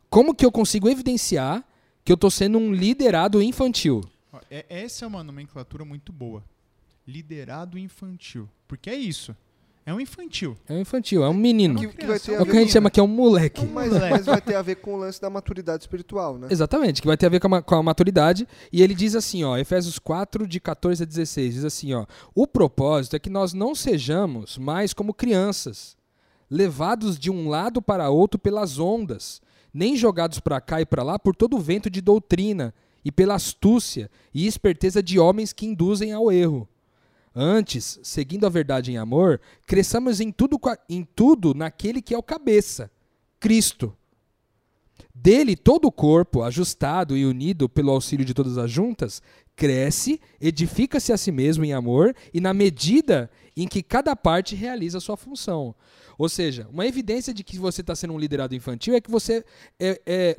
[0.10, 1.66] Como que eu consigo evidenciar
[2.06, 4.02] que eu estou sendo um liderado infantil?
[4.50, 6.44] É- essa é uma nomenclatura muito boa.
[7.06, 8.48] Liderado infantil.
[8.68, 9.36] Porque é isso.
[9.88, 10.58] É um infantil.
[10.68, 11.80] É um infantil, é um menino.
[11.80, 13.64] Que, que vai ter É a o que a gente chama que é um moleque.
[13.68, 14.10] Mas, Moleque.
[14.10, 16.48] mas vai ter a ver com o lance da maturidade espiritual, né?
[16.50, 18.48] Exatamente, que vai ter a ver com a, com a maturidade.
[18.74, 22.48] E ele diz assim, ó, Efésios 4, de 14 a 16, diz assim, ó, o
[22.48, 25.96] propósito é que nós não sejamos mais como crianças,
[26.50, 29.40] levados de um lado para outro pelas ondas,
[29.72, 33.36] nem jogados para cá e para lá por todo o vento de doutrina e pela
[33.36, 36.68] astúcia e esperteza de homens que induzem ao erro.
[37.36, 42.24] Antes, seguindo a verdade em amor, cresçamos em tudo, em tudo naquele que é o
[42.24, 42.90] cabeça,
[43.40, 43.94] Cristo.
[45.14, 49.22] Dele, todo o corpo, ajustado e unido pelo auxílio de todas as juntas,
[49.56, 54.98] cresce, edifica-se a si mesmo em amor e na medida em que cada parte realiza
[54.98, 55.76] a sua função.
[56.18, 59.44] Ou seja, uma evidência de que você está sendo um liderado infantil é que você
[59.80, 60.38] é, é,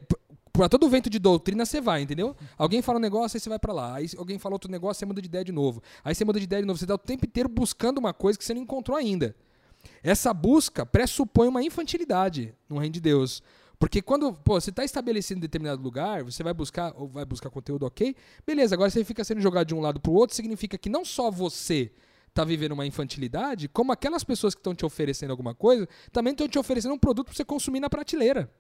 [0.57, 2.35] para todo vento de doutrina você vai, entendeu?
[2.57, 3.95] Alguém fala um negócio, aí você vai para lá.
[3.95, 5.83] Aí alguém fala outro negócio, você muda de ideia de novo.
[6.03, 6.79] Aí você muda de ideia de novo.
[6.79, 9.37] Você está o tempo inteiro buscando uma coisa que você não encontrou ainda.
[10.03, 13.43] Essa busca pressupõe uma infantilidade no reino de Deus.
[13.79, 17.51] Porque quando pô, você está estabelecido em determinado lugar, você vai buscar ou vai buscar
[17.51, 18.17] conteúdo ok,
[18.47, 21.05] beleza, agora você fica sendo jogado de um lado para o outro, significa que não
[21.05, 21.93] só você
[22.27, 26.49] está vivendo uma infantilidade, como aquelas pessoas que estão te oferecendo alguma coisa, também estão
[26.49, 28.51] te oferecendo um produto para você consumir na prateleira.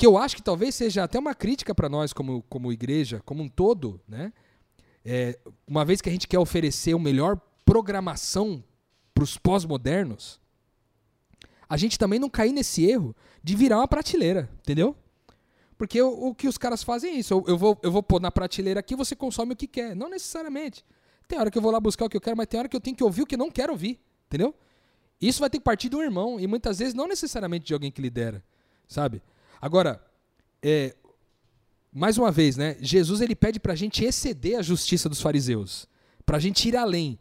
[0.00, 3.42] Que eu acho que talvez seja até uma crítica para nós como, como igreja, como
[3.42, 4.32] um todo, né?
[5.04, 8.64] É, uma vez que a gente quer oferecer uma melhor programação
[9.12, 10.40] para os pós-modernos,
[11.68, 14.96] a gente também não cair nesse erro de virar uma prateleira, entendeu?
[15.76, 17.34] Porque o, o que os caras fazem é isso.
[17.34, 19.94] Eu, eu vou, eu vou pôr na prateleira aqui você consome o que quer.
[19.94, 20.82] Não necessariamente.
[21.28, 22.76] Tem hora que eu vou lá buscar o que eu quero, mas tem hora que
[22.76, 24.54] eu tenho que ouvir o que não quero ouvir, entendeu?
[25.20, 27.90] Isso vai ter que partir de um irmão, e muitas vezes não necessariamente de alguém
[27.90, 28.42] que lidera,
[28.88, 29.20] sabe?
[29.60, 30.02] Agora,
[30.62, 30.96] é,
[31.92, 32.76] mais uma vez, né?
[32.80, 35.86] Jesus ele pede pra gente exceder a justiça dos fariseus,
[36.24, 37.18] pra gente ir além.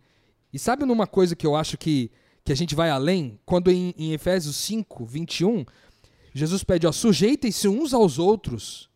[0.53, 2.11] E sabe numa coisa que eu acho que,
[2.43, 3.39] que a gente vai além?
[3.45, 5.65] Quando em, em Efésios 5, 21,
[6.33, 8.89] Jesus pede, ó, sujeitem-se uns aos outros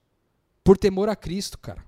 [0.64, 1.84] por temor a Cristo, cara.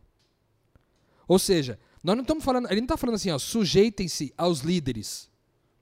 [1.27, 5.29] Ou seja, nós não estamos falando, ele não está falando assim, ó, sujeitem-se aos líderes.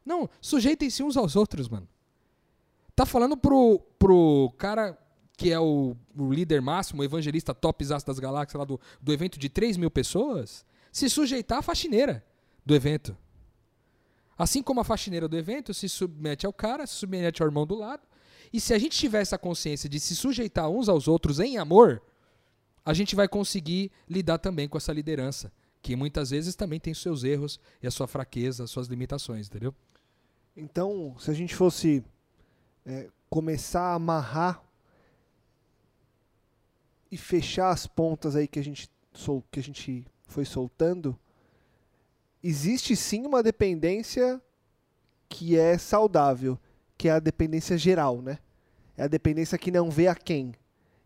[0.06, 1.88] Não, sujeitem-se uns aos outros, mano.
[2.96, 4.98] Tá falando pro, pro cara
[5.36, 9.40] que é o, o líder máximo, o evangelista top das galáxias lá do, do evento
[9.40, 12.24] de 3 mil pessoas, se sujeitar à faxineira
[12.66, 13.18] do evento.
[14.38, 17.76] Assim como a faxineira do evento se submete ao cara, se submete ao irmão do
[17.76, 18.04] lado.
[18.52, 22.02] E se a gente tiver essa consciência de se sujeitar uns aos outros em amor,
[22.86, 27.24] a gente vai conseguir lidar também com essa liderança, que muitas vezes também tem seus
[27.24, 29.74] erros e a sua fraqueza, as suas limitações, entendeu?
[30.56, 32.04] Então, se a gente fosse
[32.86, 34.63] é, começar a amarrar
[37.14, 41.16] e fechar as pontas aí que a gente, sol, que a gente foi soltando,
[42.44, 44.42] existe sim uma dependência
[45.30, 46.58] que é saudável,
[46.98, 48.40] que é a dependência geral, né?
[48.98, 50.56] É a dependência que não vê a quem.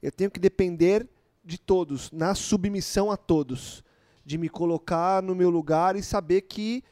[0.02, 1.06] Eu tenho que depender
[1.44, 3.84] de todos, na submissão a todos,
[4.24, 6.86] de me colocar no meu lugar e saber que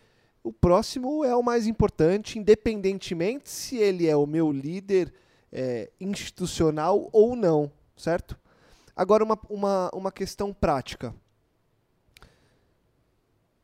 [0.44, 5.14] o próximo é o mais importante, independentemente se ele é o meu líder
[5.54, 8.38] é, institucional ou não, certo?
[8.96, 11.14] Agora, uma, uma, uma questão prática.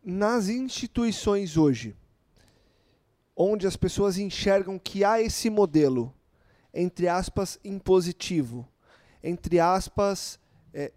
[0.03, 1.95] Nas instituições hoje,
[3.35, 6.13] onde as pessoas enxergam que há esse modelo,
[6.73, 8.67] entre aspas, impositivo,
[9.23, 10.39] entre aspas,
[10.73, 10.91] é,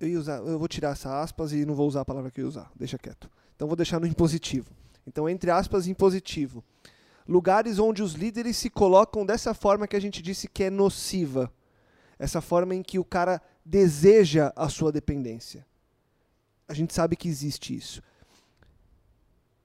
[0.00, 2.44] eu, usar, eu vou tirar essa aspas e não vou usar a palavra que eu
[2.44, 3.30] ia usar, deixa quieto.
[3.54, 4.70] Então vou deixar no impositivo.
[5.06, 6.64] Então, entre aspas, impositivo.
[7.26, 11.52] Lugares onde os líderes se colocam dessa forma que a gente disse que é nociva.
[12.18, 15.66] Essa forma em que o cara deseja a sua dependência.
[16.68, 18.02] A gente sabe que existe isso.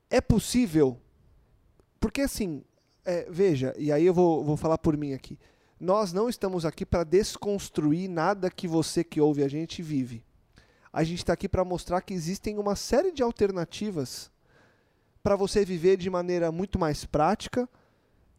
[0.10, 1.00] É possível,
[2.00, 2.64] porque assim,
[3.06, 5.38] é, veja, e aí eu vou, vou falar por mim aqui.
[5.80, 10.24] Nós não estamos aqui para desconstruir nada que você que ouve a gente vive.
[10.92, 14.32] A gente está aqui para mostrar que existem uma série de alternativas
[15.22, 17.70] para você viver de maneira muito mais prática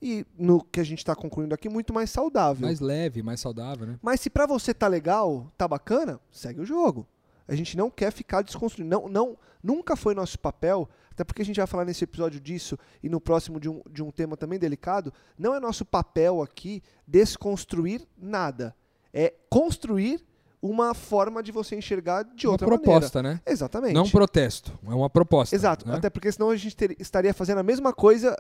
[0.02, 2.66] e no que a gente está concluindo aqui, muito mais saudável.
[2.66, 3.98] Mais leve, mais saudável, né?
[4.02, 7.06] Mas se pra você tá legal, tá bacana, segue o jogo.
[7.46, 8.88] A gente não quer ficar desconstruindo.
[8.88, 12.78] Não, não, nunca foi nosso papel, até porque a gente vai falar nesse episódio disso
[13.02, 15.12] e no próximo de um, de um tema também delicado.
[15.36, 18.74] Não é nosso papel aqui desconstruir nada.
[19.12, 20.24] É construir
[20.62, 23.42] uma forma de você enxergar de uma outra proposta, maneira.
[23.44, 23.52] né?
[23.52, 23.94] Exatamente.
[23.94, 25.54] Não um protesto, é uma proposta.
[25.56, 25.88] Exato.
[25.88, 25.96] né?
[25.96, 28.36] Até porque senão a gente ter- estaria fazendo a mesma coisa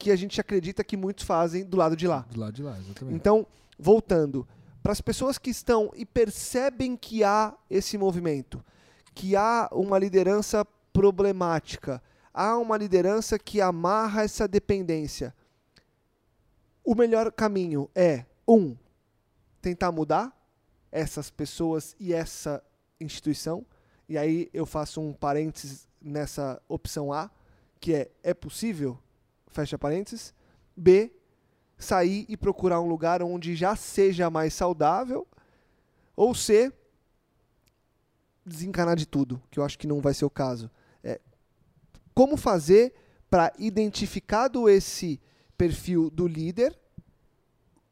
[0.00, 2.26] que a gente acredita que muitos fazem do lado de lá.
[2.30, 3.14] Do lado de lá, exatamente.
[3.14, 3.46] Então,
[3.78, 4.48] voltando,
[4.82, 8.64] para as pessoas que estão e percebem que há esse movimento,
[9.14, 15.34] que há uma liderança problemática, há uma liderança que amarra essa dependência,
[16.82, 18.74] o melhor caminho é, um,
[19.60, 20.34] tentar mudar
[20.90, 22.64] essas pessoas e essa
[22.98, 23.66] instituição.
[24.08, 27.30] E aí eu faço um parênteses nessa opção A,
[27.78, 28.98] que é é possível,
[29.50, 30.34] fecha parênteses.
[30.76, 31.12] B,
[31.78, 35.26] sair e procurar um lugar onde já seja mais saudável.
[36.16, 36.72] Ou C,
[38.44, 40.70] desencanar de tudo, que eu acho que não vai ser o caso.
[41.02, 41.20] É,
[42.14, 42.94] como fazer
[43.28, 45.20] para identificado esse
[45.56, 46.78] perfil do líder,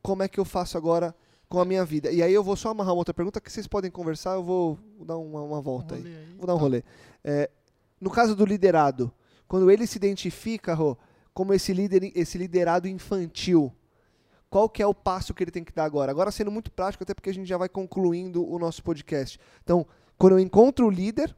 [0.02, 1.14] como é que eu faço agora
[1.48, 2.10] com a minha vida?
[2.10, 4.78] E aí eu vou só amarrar uma outra pergunta que vocês podem conversar, eu vou
[5.00, 6.02] dar uma, uma volta aí.
[6.02, 6.34] Rolê aí.
[6.36, 6.82] Vou dar um rolê.
[7.24, 7.50] É,
[8.00, 9.12] no caso do liderado,
[9.46, 10.96] quando ele se identifica, Rô,
[11.38, 13.72] como esse líder, esse liderado infantil,
[14.50, 16.10] qual que é o passo que ele tem que dar agora?
[16.10, 19.38] Agora sendo muito prático, até porque a gente já vai concluindo o nosso podcast.
[19.62, 21.36] Então, quando eu encontro o líder,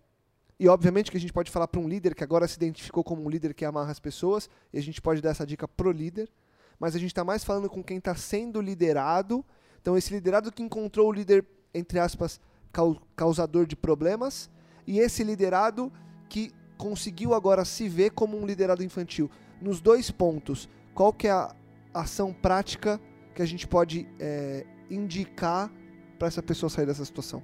[0.58, 3.22] e obviamente que a gente pode falar para um líder que agora se identificou como
[3.22, 6.30] um líder que amarra as pessoas, e a gente pode dar essa dica pro líder,
[6.78, 9.44] mas a gente está mais falando com quem está sendo liderado.
[9.82, 12.40] Então, esse liderado que encontrou o líder, entre aspas,
[12.72, 14.48] cau- causador de problemas,
[14.86, 15.92] e esse liderado
[16.26, 19.30] que conseguiu agora se ver como um liderado infantil.
[19.60, 21.54] Nos dois pontos, qual que é a
[21.92, 23.00] ação prática
[23.34, 25.70] que a gente pode é, indicar
[26.18, 27.42] para essa pessoa sair dessa situação?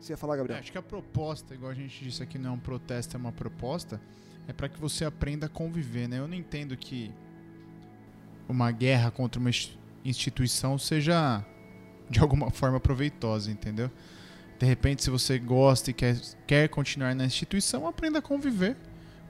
[0.00, 0.58] Você ia falar, É, Gabriel?
[0.60, 3.32] acho que a proposta, igual a gente disse aqui, não é um protesto, é uma
[3.32, 4.00] proposta,
[4.48, 6.18] é para que você aprenda a conviver, né?
[6.18, 7.12] Eu não entendo que
[8.48, 11.44] uma guerra contra uma ins- instituição seja
[12.10, 13.90] de alguma forma proveitosa, entendeu?
[14.58, 16.16] De repente, se você gosta e quer,
[16.46, 18.76] quer continuar na instituição, aprenda a conviver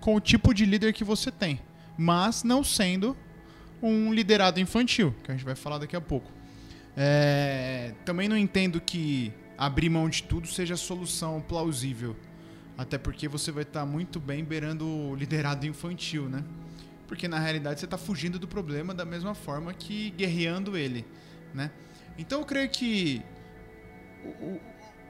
[0.00, 1.60] com o tipo de líder que você tem,
[1.96, 3.16] mas não sendo
[3.82, 6.30] um liderado infantil, que a gente vai falar daqui a pouco.
[6.96, 12.16] É, também não entendo que abrir mão de tudo seja a solução plausível.
[12.76, 16.42] Até porque você vai estar muito bem beirando o liderado infantil, né?
[17.06, 21.04] Porque na realidade você está fugindo do problema da mesma forma que guerreando ele,
[21.52, 21.70] né?
[22.18, 23.22] Então eu creio que
[24.24, 24.60] o, o-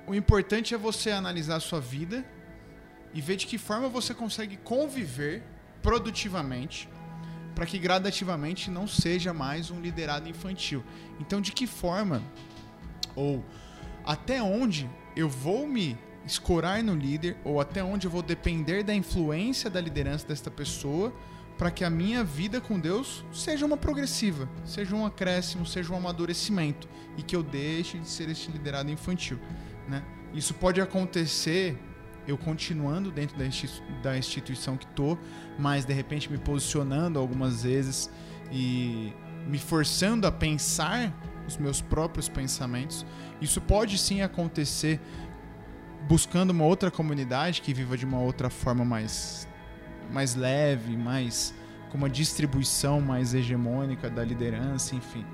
[0.08, 2.24] o importante é você analisar a sua vida
[3.14, 5.42] e ver de que forma você consegue conviver
[5.82, 6.88] produtivamente
[7.54, 10.82] para que gradativamente não seja mais um liderado infantil.
[11.20, 12.22] Então, de que forma
[13.14, 13.44] ou
[14.04, 18.94] até onde eu vou me escorar no líder ou até onde eu vou depender da
[18.94, 21.12] influência da liderança desta pessoa
[21.58, 25.96] para que a minha vida com Deus seja uma progressiva, seja um acréscimo, seja um
[25.96, 29.38] amadurecimento e que eu deixe de ser este liderado infantil,
[29.88, 30.02] né?
[30.32, 31.78] Isso pode acontecer
[32.26, 35.18] eu continuando dentro da, insti- da instituição que tô,
[35.58, 38.10] mas de repente me posicionando algumas vezes
[38.50, 39.12] e
[39.46, 41.12] me forçando a pensar
[41.46, 43.04] os meus próprios pensamentos.
[43.40, 45.00] Isso pode sim acontecer
[46.08, 49.48] buscando uma outra comunidade que viva de uma outra forma mais,
[50.12, 51.54] mais leve, mais
[51.90, 55.24] com uma distribuição mais hegemônica da liderança, enfim,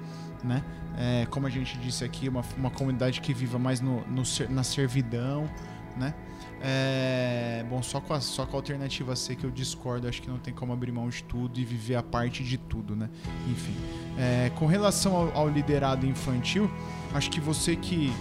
[0.43, 0.65] né?
[0.97, 4.65] É, como a gente disse aqui, uma, uma comunidade que viva mais no, no na
[4.65, 5.49] servidão,
[5.97, 6.13] né?
[6.61, 10.29] É, bom, só com, a, só com a alternativa C que eu discordo, acho que
[10.29, 13.09] não tem como abrir mão de tudo e viver a parte de tudo, né?
[13.49, 13.75] Enfim.
[14.19, 16.71] É, com relação ao, ao liderado infantil,
[17.15, 18.13] acho que você que.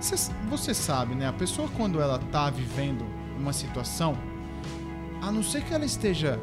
[0.00, 1.28] Você, você sabe, né?
[1.28, 3.04] A pessoa quando ela tá vivendo
[3.38, 4.16] uma situação,
[5.22, 6.40] a não ser que ela esteja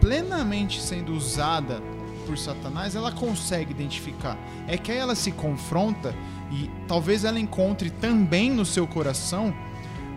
[0.00, 1.82] plenamente sendo usada
[2.26, 4.38] por Satanás, ela consegue identificar.
[4.66, 6.14] É que aí ela se confronta
[6.50, 9.54] e talvez ela encontre também no seu coração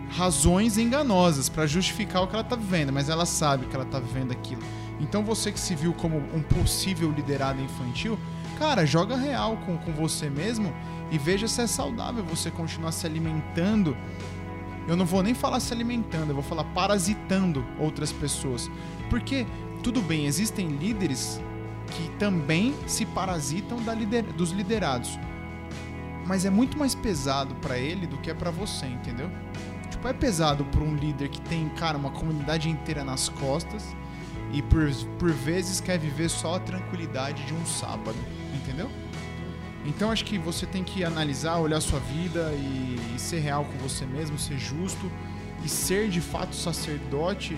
[0.09, 3.99] razões enganosas para justificar o que ela tá vivendo, mas ela sabe que ela tá
[3.99, 4.61] vivendo aquilo.
[4.99, 8.17] Então você que se viu como um possível liderado infantil,
[8.57, 10.73] cara, joga real com, com você mesmo
[11.11, 13.95] e veja se é saudável você continuar se alimentando.
[14.87, 18.71] Eu não vou nem falar se alimentando, eu vou falar parasitando outras pessoas.
[19.09, 19.45] Porque,
[19.83, 21.41] tudo bem, existem líderes
[21.91, 25.19] que também se parasitam lider- dos liderados.
[26.25, 29.29] Mas é muito mais pesado para ele do que é para você, entendeu?
[29.97, 33.83] Tipo, é pesado para um líder que tem, cara, uma comunidade inteira nas costas
[34.53, 38.15] e por, por vezes quer viver só a tranquilidade de um sábado,
[38.53, 38.91] entendeu?
[39.87, 43.75] Então acho que você tem que analisar, olhar sua vida e, e ser real com
[43.79, 45.11] você mesmo, ser justo
[45.65, 47.57] e ser de fato sacerdote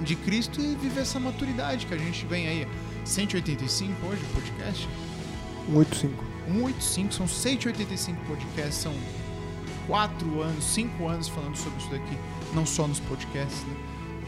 [0.00, 2.68] de Cristo e viver essa maturidade que a gente vem aí.
[3.04, 4.88] 185 hoje, podcast?
[5.68, 6.24] 185.
[6.48, 8.92] 185, são 185 podcasts, são
[9.86, 12.16] 4 anos, 5 anos falando sobre isso daqui,
[12.54, 13.76] não só nos podcasts, né?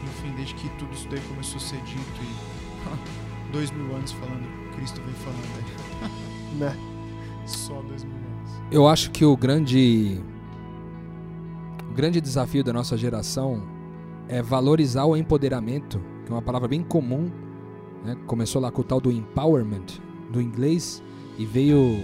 [0.03, 4.73] Enfim, desde que tudo isso daí começou a ser dito e 2 mil anos falando,
[4.75, 6.11] Cristo vem falando aí.
[6.53, 6.77] Né?
[7.47, 8.51] Só 2 mil anos.
[8.69, 10.21] Eu acho que o grande
[11.89, 13.63] o grande desafio da nossa geração
[14.27, 17.31] é valorizar o empoderamento, que é uma palavra bem comum,
[18.03, 18.15] né?
[18.25, 19.85] Começou lá com o tal do empowerment
[20.31, 21.03] do inglês
[21.37, 22.03] e veio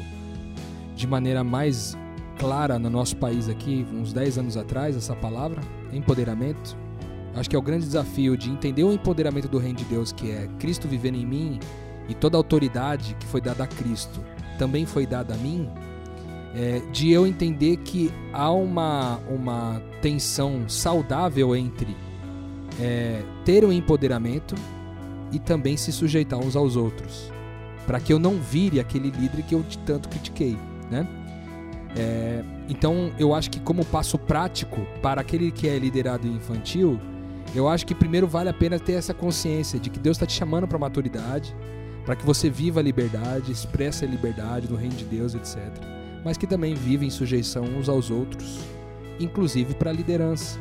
[0.95, 1.97] de maneira mais
[2.40, 5.62] clara no nosso país aqui, uns 10 anos atrás, essa palavra,
[5.94, 6.76] empoderamento.
[7.36, 10.32] Acho que é o grande desafio de entender o empoderamento do reino de Deus, que
[10.32, 11.60] é Cristo vivendo em mim
[12.08, 14.20] e toda a autoridade que foi dada a Cristo
[14.58, 15.70] também foi dada a mim,
[16.54, 21.96] é, de eu entender que há uma, uma tensão saudável entre
[22.80, 24.56] é, ter um empoderamento
[25.32, 27.32] e também se sujeitar uns aos outros,
[27.88, 30.58] para que eu não vire aquele líder que eu tanto critiquei,
[30.92, 31.08] né?
[31.98, 37.00] É, então eu acho que como passo prático para aquele que é liderado infantil,
[37.56, 40.34] eu acho que primeiro vale a pena ter essa consciência de que Deus está te
[40.34, 41.56] chamando para maturidade,
[42.06, 45.58] para que você viva a liberdade, expresse a liberdade no reino de Deus, etc.
[46.24, 48.60] Mas que também viva em sujeição uns aos outros,
[49.20, 50.60] inclusive para a liderança.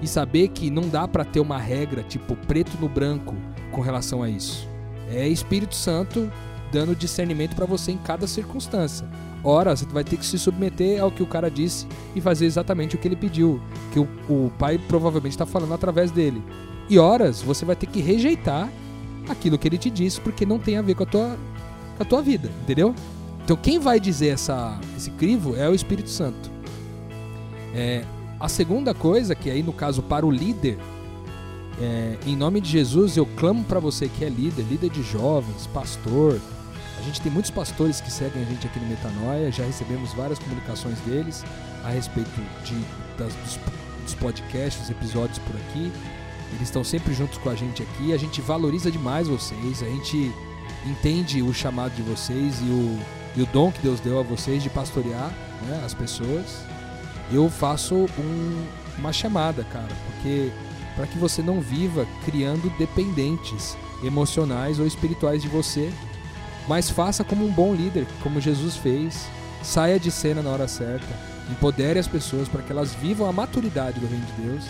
[0.00, 3.34] E saber que não dá para ter uma regra tipo preto no branco
[3.72, 4.68] com relação a isso.
[5.08, 6.30] É Espírito Santo
[6.70, 9.08] dando discernimento para você em cada circunstância.
[9.44, 12.96] Ora, você vai ter que se submeter ao que o cara disse e fazer exatamente
[12.96, 13.60] o que ele pediu,
[13.92, 16.42] que o, o pai provavelmente está falando através dele.
[16.88, 18.68] E horas você vai ter que rejeitar
[19.28, 21.36] aquilo que ele te disse porque não tem a ver com a tua,
[21.96, 22.94] com a tua vida, entendeu?
[23.44, 26.50] Então quem vai dizer essa, esse crivo é o Espírito Santo.
[27.74, 28.04] É,
[28.40, 30.78] a segunda coisa, que aí no caso para o líder,
[31.80, 35.66] é, em nome de Jesus eu clamo para você que é líder, líder de jovens,
[35.68, 36.40] pastor,
[36.98, 40.38] a gente tem muitos pastores que seguem a gente aqui no Metanoia, já recebemos várias
[40.38, 41.44] comunicações deles
[41.84, 42.30] a respeito
[42.64, 42.74] de,
[43.18, 43.58] das, dos,
[44.04, 45.92] dos podcasts, dos episódios por aqui.
[46.50, 48.12] Eles estão sempre juntos com a gente aqui.
[48.12, 50.32] A gente valoriza demais vocês, a gente
[50.86, 52.98] entende o chamado de vocês e o,
[53.36, 55.30] e o dom que Deus deu a vocês de pastorear
[55.66, 56.62] né, as pessoas.
[57.30, 58.66] Eu faço um,
[58.98, 60.50] uma chamada, cara, porque
[60.94, 65.92] para que você não viva criando dependentes emocionais ou espirituais de você
[66.68, 69.26] mas faça como um bom líder, como Jesus fez.
[69.62, 71.06] Saia de cena na hora certa.
[71.50, 74.64] Empodere as pessoas para que elas vivam a maturidade do reino de Deus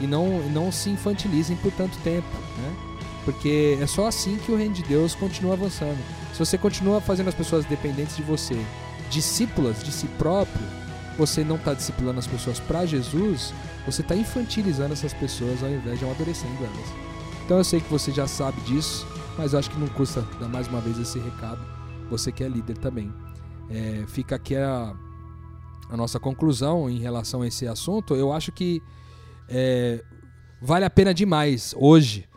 [0.00, 2.28] e não, não se infantilizem por tanto tempo,
[2.58, 2.76] né?
[3.24, 5.98] Porque é só assim que o reino de Deus continua avançando.
[6.32, 8.56] Se você continua fazendo as pessoas dependentes de você,
[9.10, 10.66] discípulas de si próprio,
[11.16, 13.54] você não está discipulando as pessoas para Jesus,
[13.86, 16.88] você está infantilizando essas pessoas ao invés de amadurecendo elas.
[17.44, 19.06] Então eu sei que você já sabe disso,
[19.36, 21.60] mas eu acho que não custa dar mais uma vez esse recado.
[22.10, 23.12] Você que é líder também.
[23.70, 24.94] É, fica aqui a,
[25.88, 28.14] a, nossa conclusão em relação a esse assunto.
[28.14, 28.82] Eu acho que
[29.48, 30.04] é,
[30.60, 32.28] vale a pena demais hoje,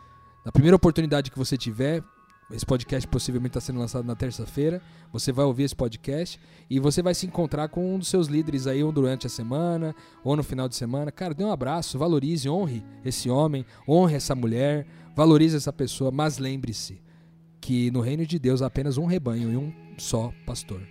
[0.44, 2.02] na primeira oportunidade que você tiver.
[2.50, 4.80] Esse podcast possivelmente está sendo lançado na terça-feira.
[5.12, 6.40] Você vai ouvir esse podcast
[6.70, 9.94] e você vai se encontrar com um dos seus líderes aí, ou durante a semana,
[10.22, 11.10] ou no final de semana.
[11.10, 14.86] Cara, dê um abraço, valorize, honre esse homem, honre essa mulher,
[15.16, 17.00] Valorize essa pessoa, mas lembre-se
[17.58, 20.86] que no reino de Deus há apenas um rebanho e um só pastor.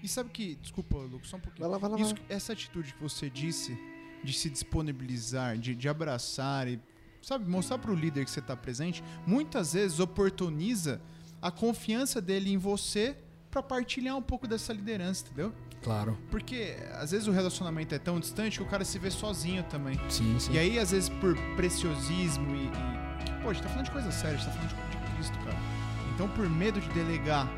[0.00, 1.68] E sabe que, desculpa, Lucas, só um pouquinho.
[1.68, 3.76] Vai lá, vai lá, Isso, essa atitude que você disse
[4.22, 6.80] de se disponibilizar, de, de abraçar e,
[7.20, 11.00] sabe, mostrar para o líder que você está presente, muitas vezes oportuniza
[11.42, 13.16] a confiança dele em você
[13.50, 15.52] para partilhar um pouco dessa liderança, entendeu?
[15.82, 16.16] Claro.
[16.30, 19.98] Porque às vezes o relacionamento é tão distante que o cara se vê sozinho também.
[20.08, 20.52] Sim, sim.
[20.52, 23.09] E aí, às vezes, por preciosismo e, e
[23.42, 25.38] Pô, a gente tá falando de coisa séria, a gente tá falando de, de Cristo,
[25.44, 25.56] cara.
[26.14, 27.48] Então, por medo de delegar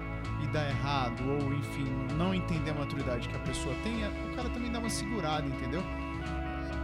[0.43, 4.37] e dar errado, ou enfim, não entender a maturidade que a pessoa tem, é, o
[4.37, 5.83] cara também dá uma segurada, entendeu?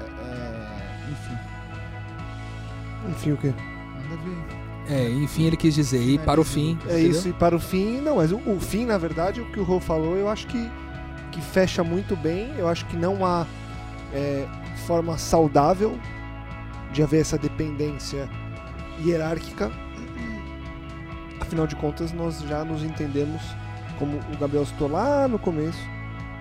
[0.01, 1.39] É, é, enfim.
[3.11, 3.55] Enfim, o quê?
[4.03, 4.59] Nada a ver.
[4.91, 6.79] É, enfim, ele quis dizer, e para o fim.
[6.87, 7.11] É entendeu?
[7.11, 9.63] isso, e para o fim, não, mas o, o fim, na verdade, o que o
[9.63, 10.71] Rô falou, eu acho que,
[11.31, 12.55] que fecha muito bem.
[12.57, 13.47] Eu acho que não há
[14.15, 14.47] é,
[14.87, 15.99] forma saudável
[16.93, 18.29] de haver essa dependência
[19.05, 19.71] hierárquica.
[21.41, 23.41] Afinal de contas, nós já nos entendemos,
[23.99, 25.79] como o Gabriel citou lá no começo,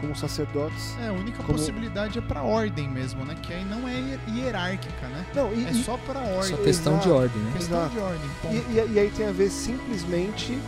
[0.01, 0.97] como sacerdotes.
[1.01, 3.35] É, a única Como- possibilidade é pra ordem mesmo, né?
[3.41, 5.25] Que aí não é hier- hierárquica, né?
[5.33, 6.57] Não, e, É e- só pra Só ordem.
[6.57, 7.15] questão de Exato.
[7.15, 7.51] ordem, né?
[7.53, 7.93] Questão Exato.
[7.95, 8.29] de ordem.
[8.51, 10.59] e- e- e aí tem a ver simplesmente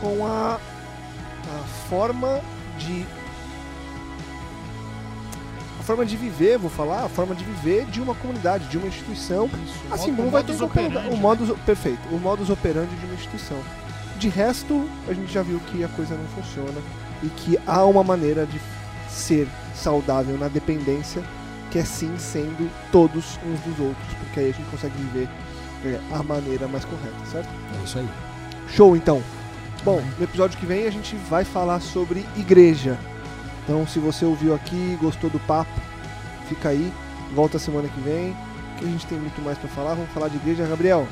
[0.00, 2.40] com a, a forma
[2.78, 3.06] de.
[5.88, 8.86] A forma de viver, vou falar, a forma de viver de uma comunidade, de uma
[8.88, 9.46] instituição.
[9.46, 11.16] Isso, Assim como vai ter operandi, O né?
[11.16, 13.56] modus, perfeito, o modus operandi de uma instituição.
[14.18, 16.78] De resto, a gente já viu que a coisa não funciona
[17.22, 18.60] e que há uma maneira de
[19.08, 21.22] ser saudável na dependência,
[21.70, 25.26] que é sim sendo todos uns dos outros, porque aí a gente consegue viver
[25.86, 27.48] é, a maneira mais correta, certo?
[27.80, 28.08] É isso aí.
[28.68, 29.22] Show então.
[29.82, 32.98] Bom, no episódio que vem a gente vai falar sobre igreja.
[33.68, 35.70] Então, se você ouviu aqui, gostou do papo,
[36.48, 36.90] fica aí,
[37.34, 38.34] volta semana que vem,
[38.78, 39.92] que a gente tem muito mais pra falar.
[39.92, 41.06] Vamos falar de igreja, Gabriel.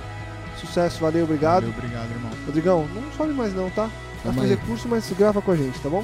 [0.56, 1.64] Sucesso, valeu, obrigado.
[1.64, 2.30] Valeu, obrigado, irmão.
[2.46, 3.90] Rodrigão, não sobe mais não, tá?
[4.24, 4.66] Vai fazer aí.
[4.66, 6.02] curso, mas grava com a gente, tá bom?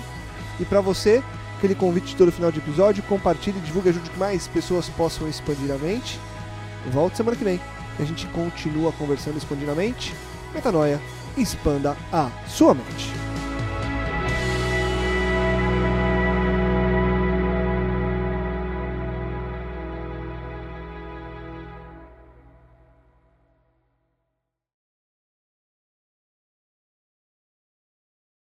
[0.61, 1.23] E pra você,
[1.57, 5.73] aquele convite de todo final de episódio, compartilhe, divulgue, ajude que mais pessoas possam expandir
[5.73, 6.21] a mente.
[6.93, 7.59] Volta semana que vem.
[7.97, 10.15] que A gente continua conversando expandidamente.
[10.55, 11.01] Metanoia,
[11.35, 13.32] expanda a sua mente.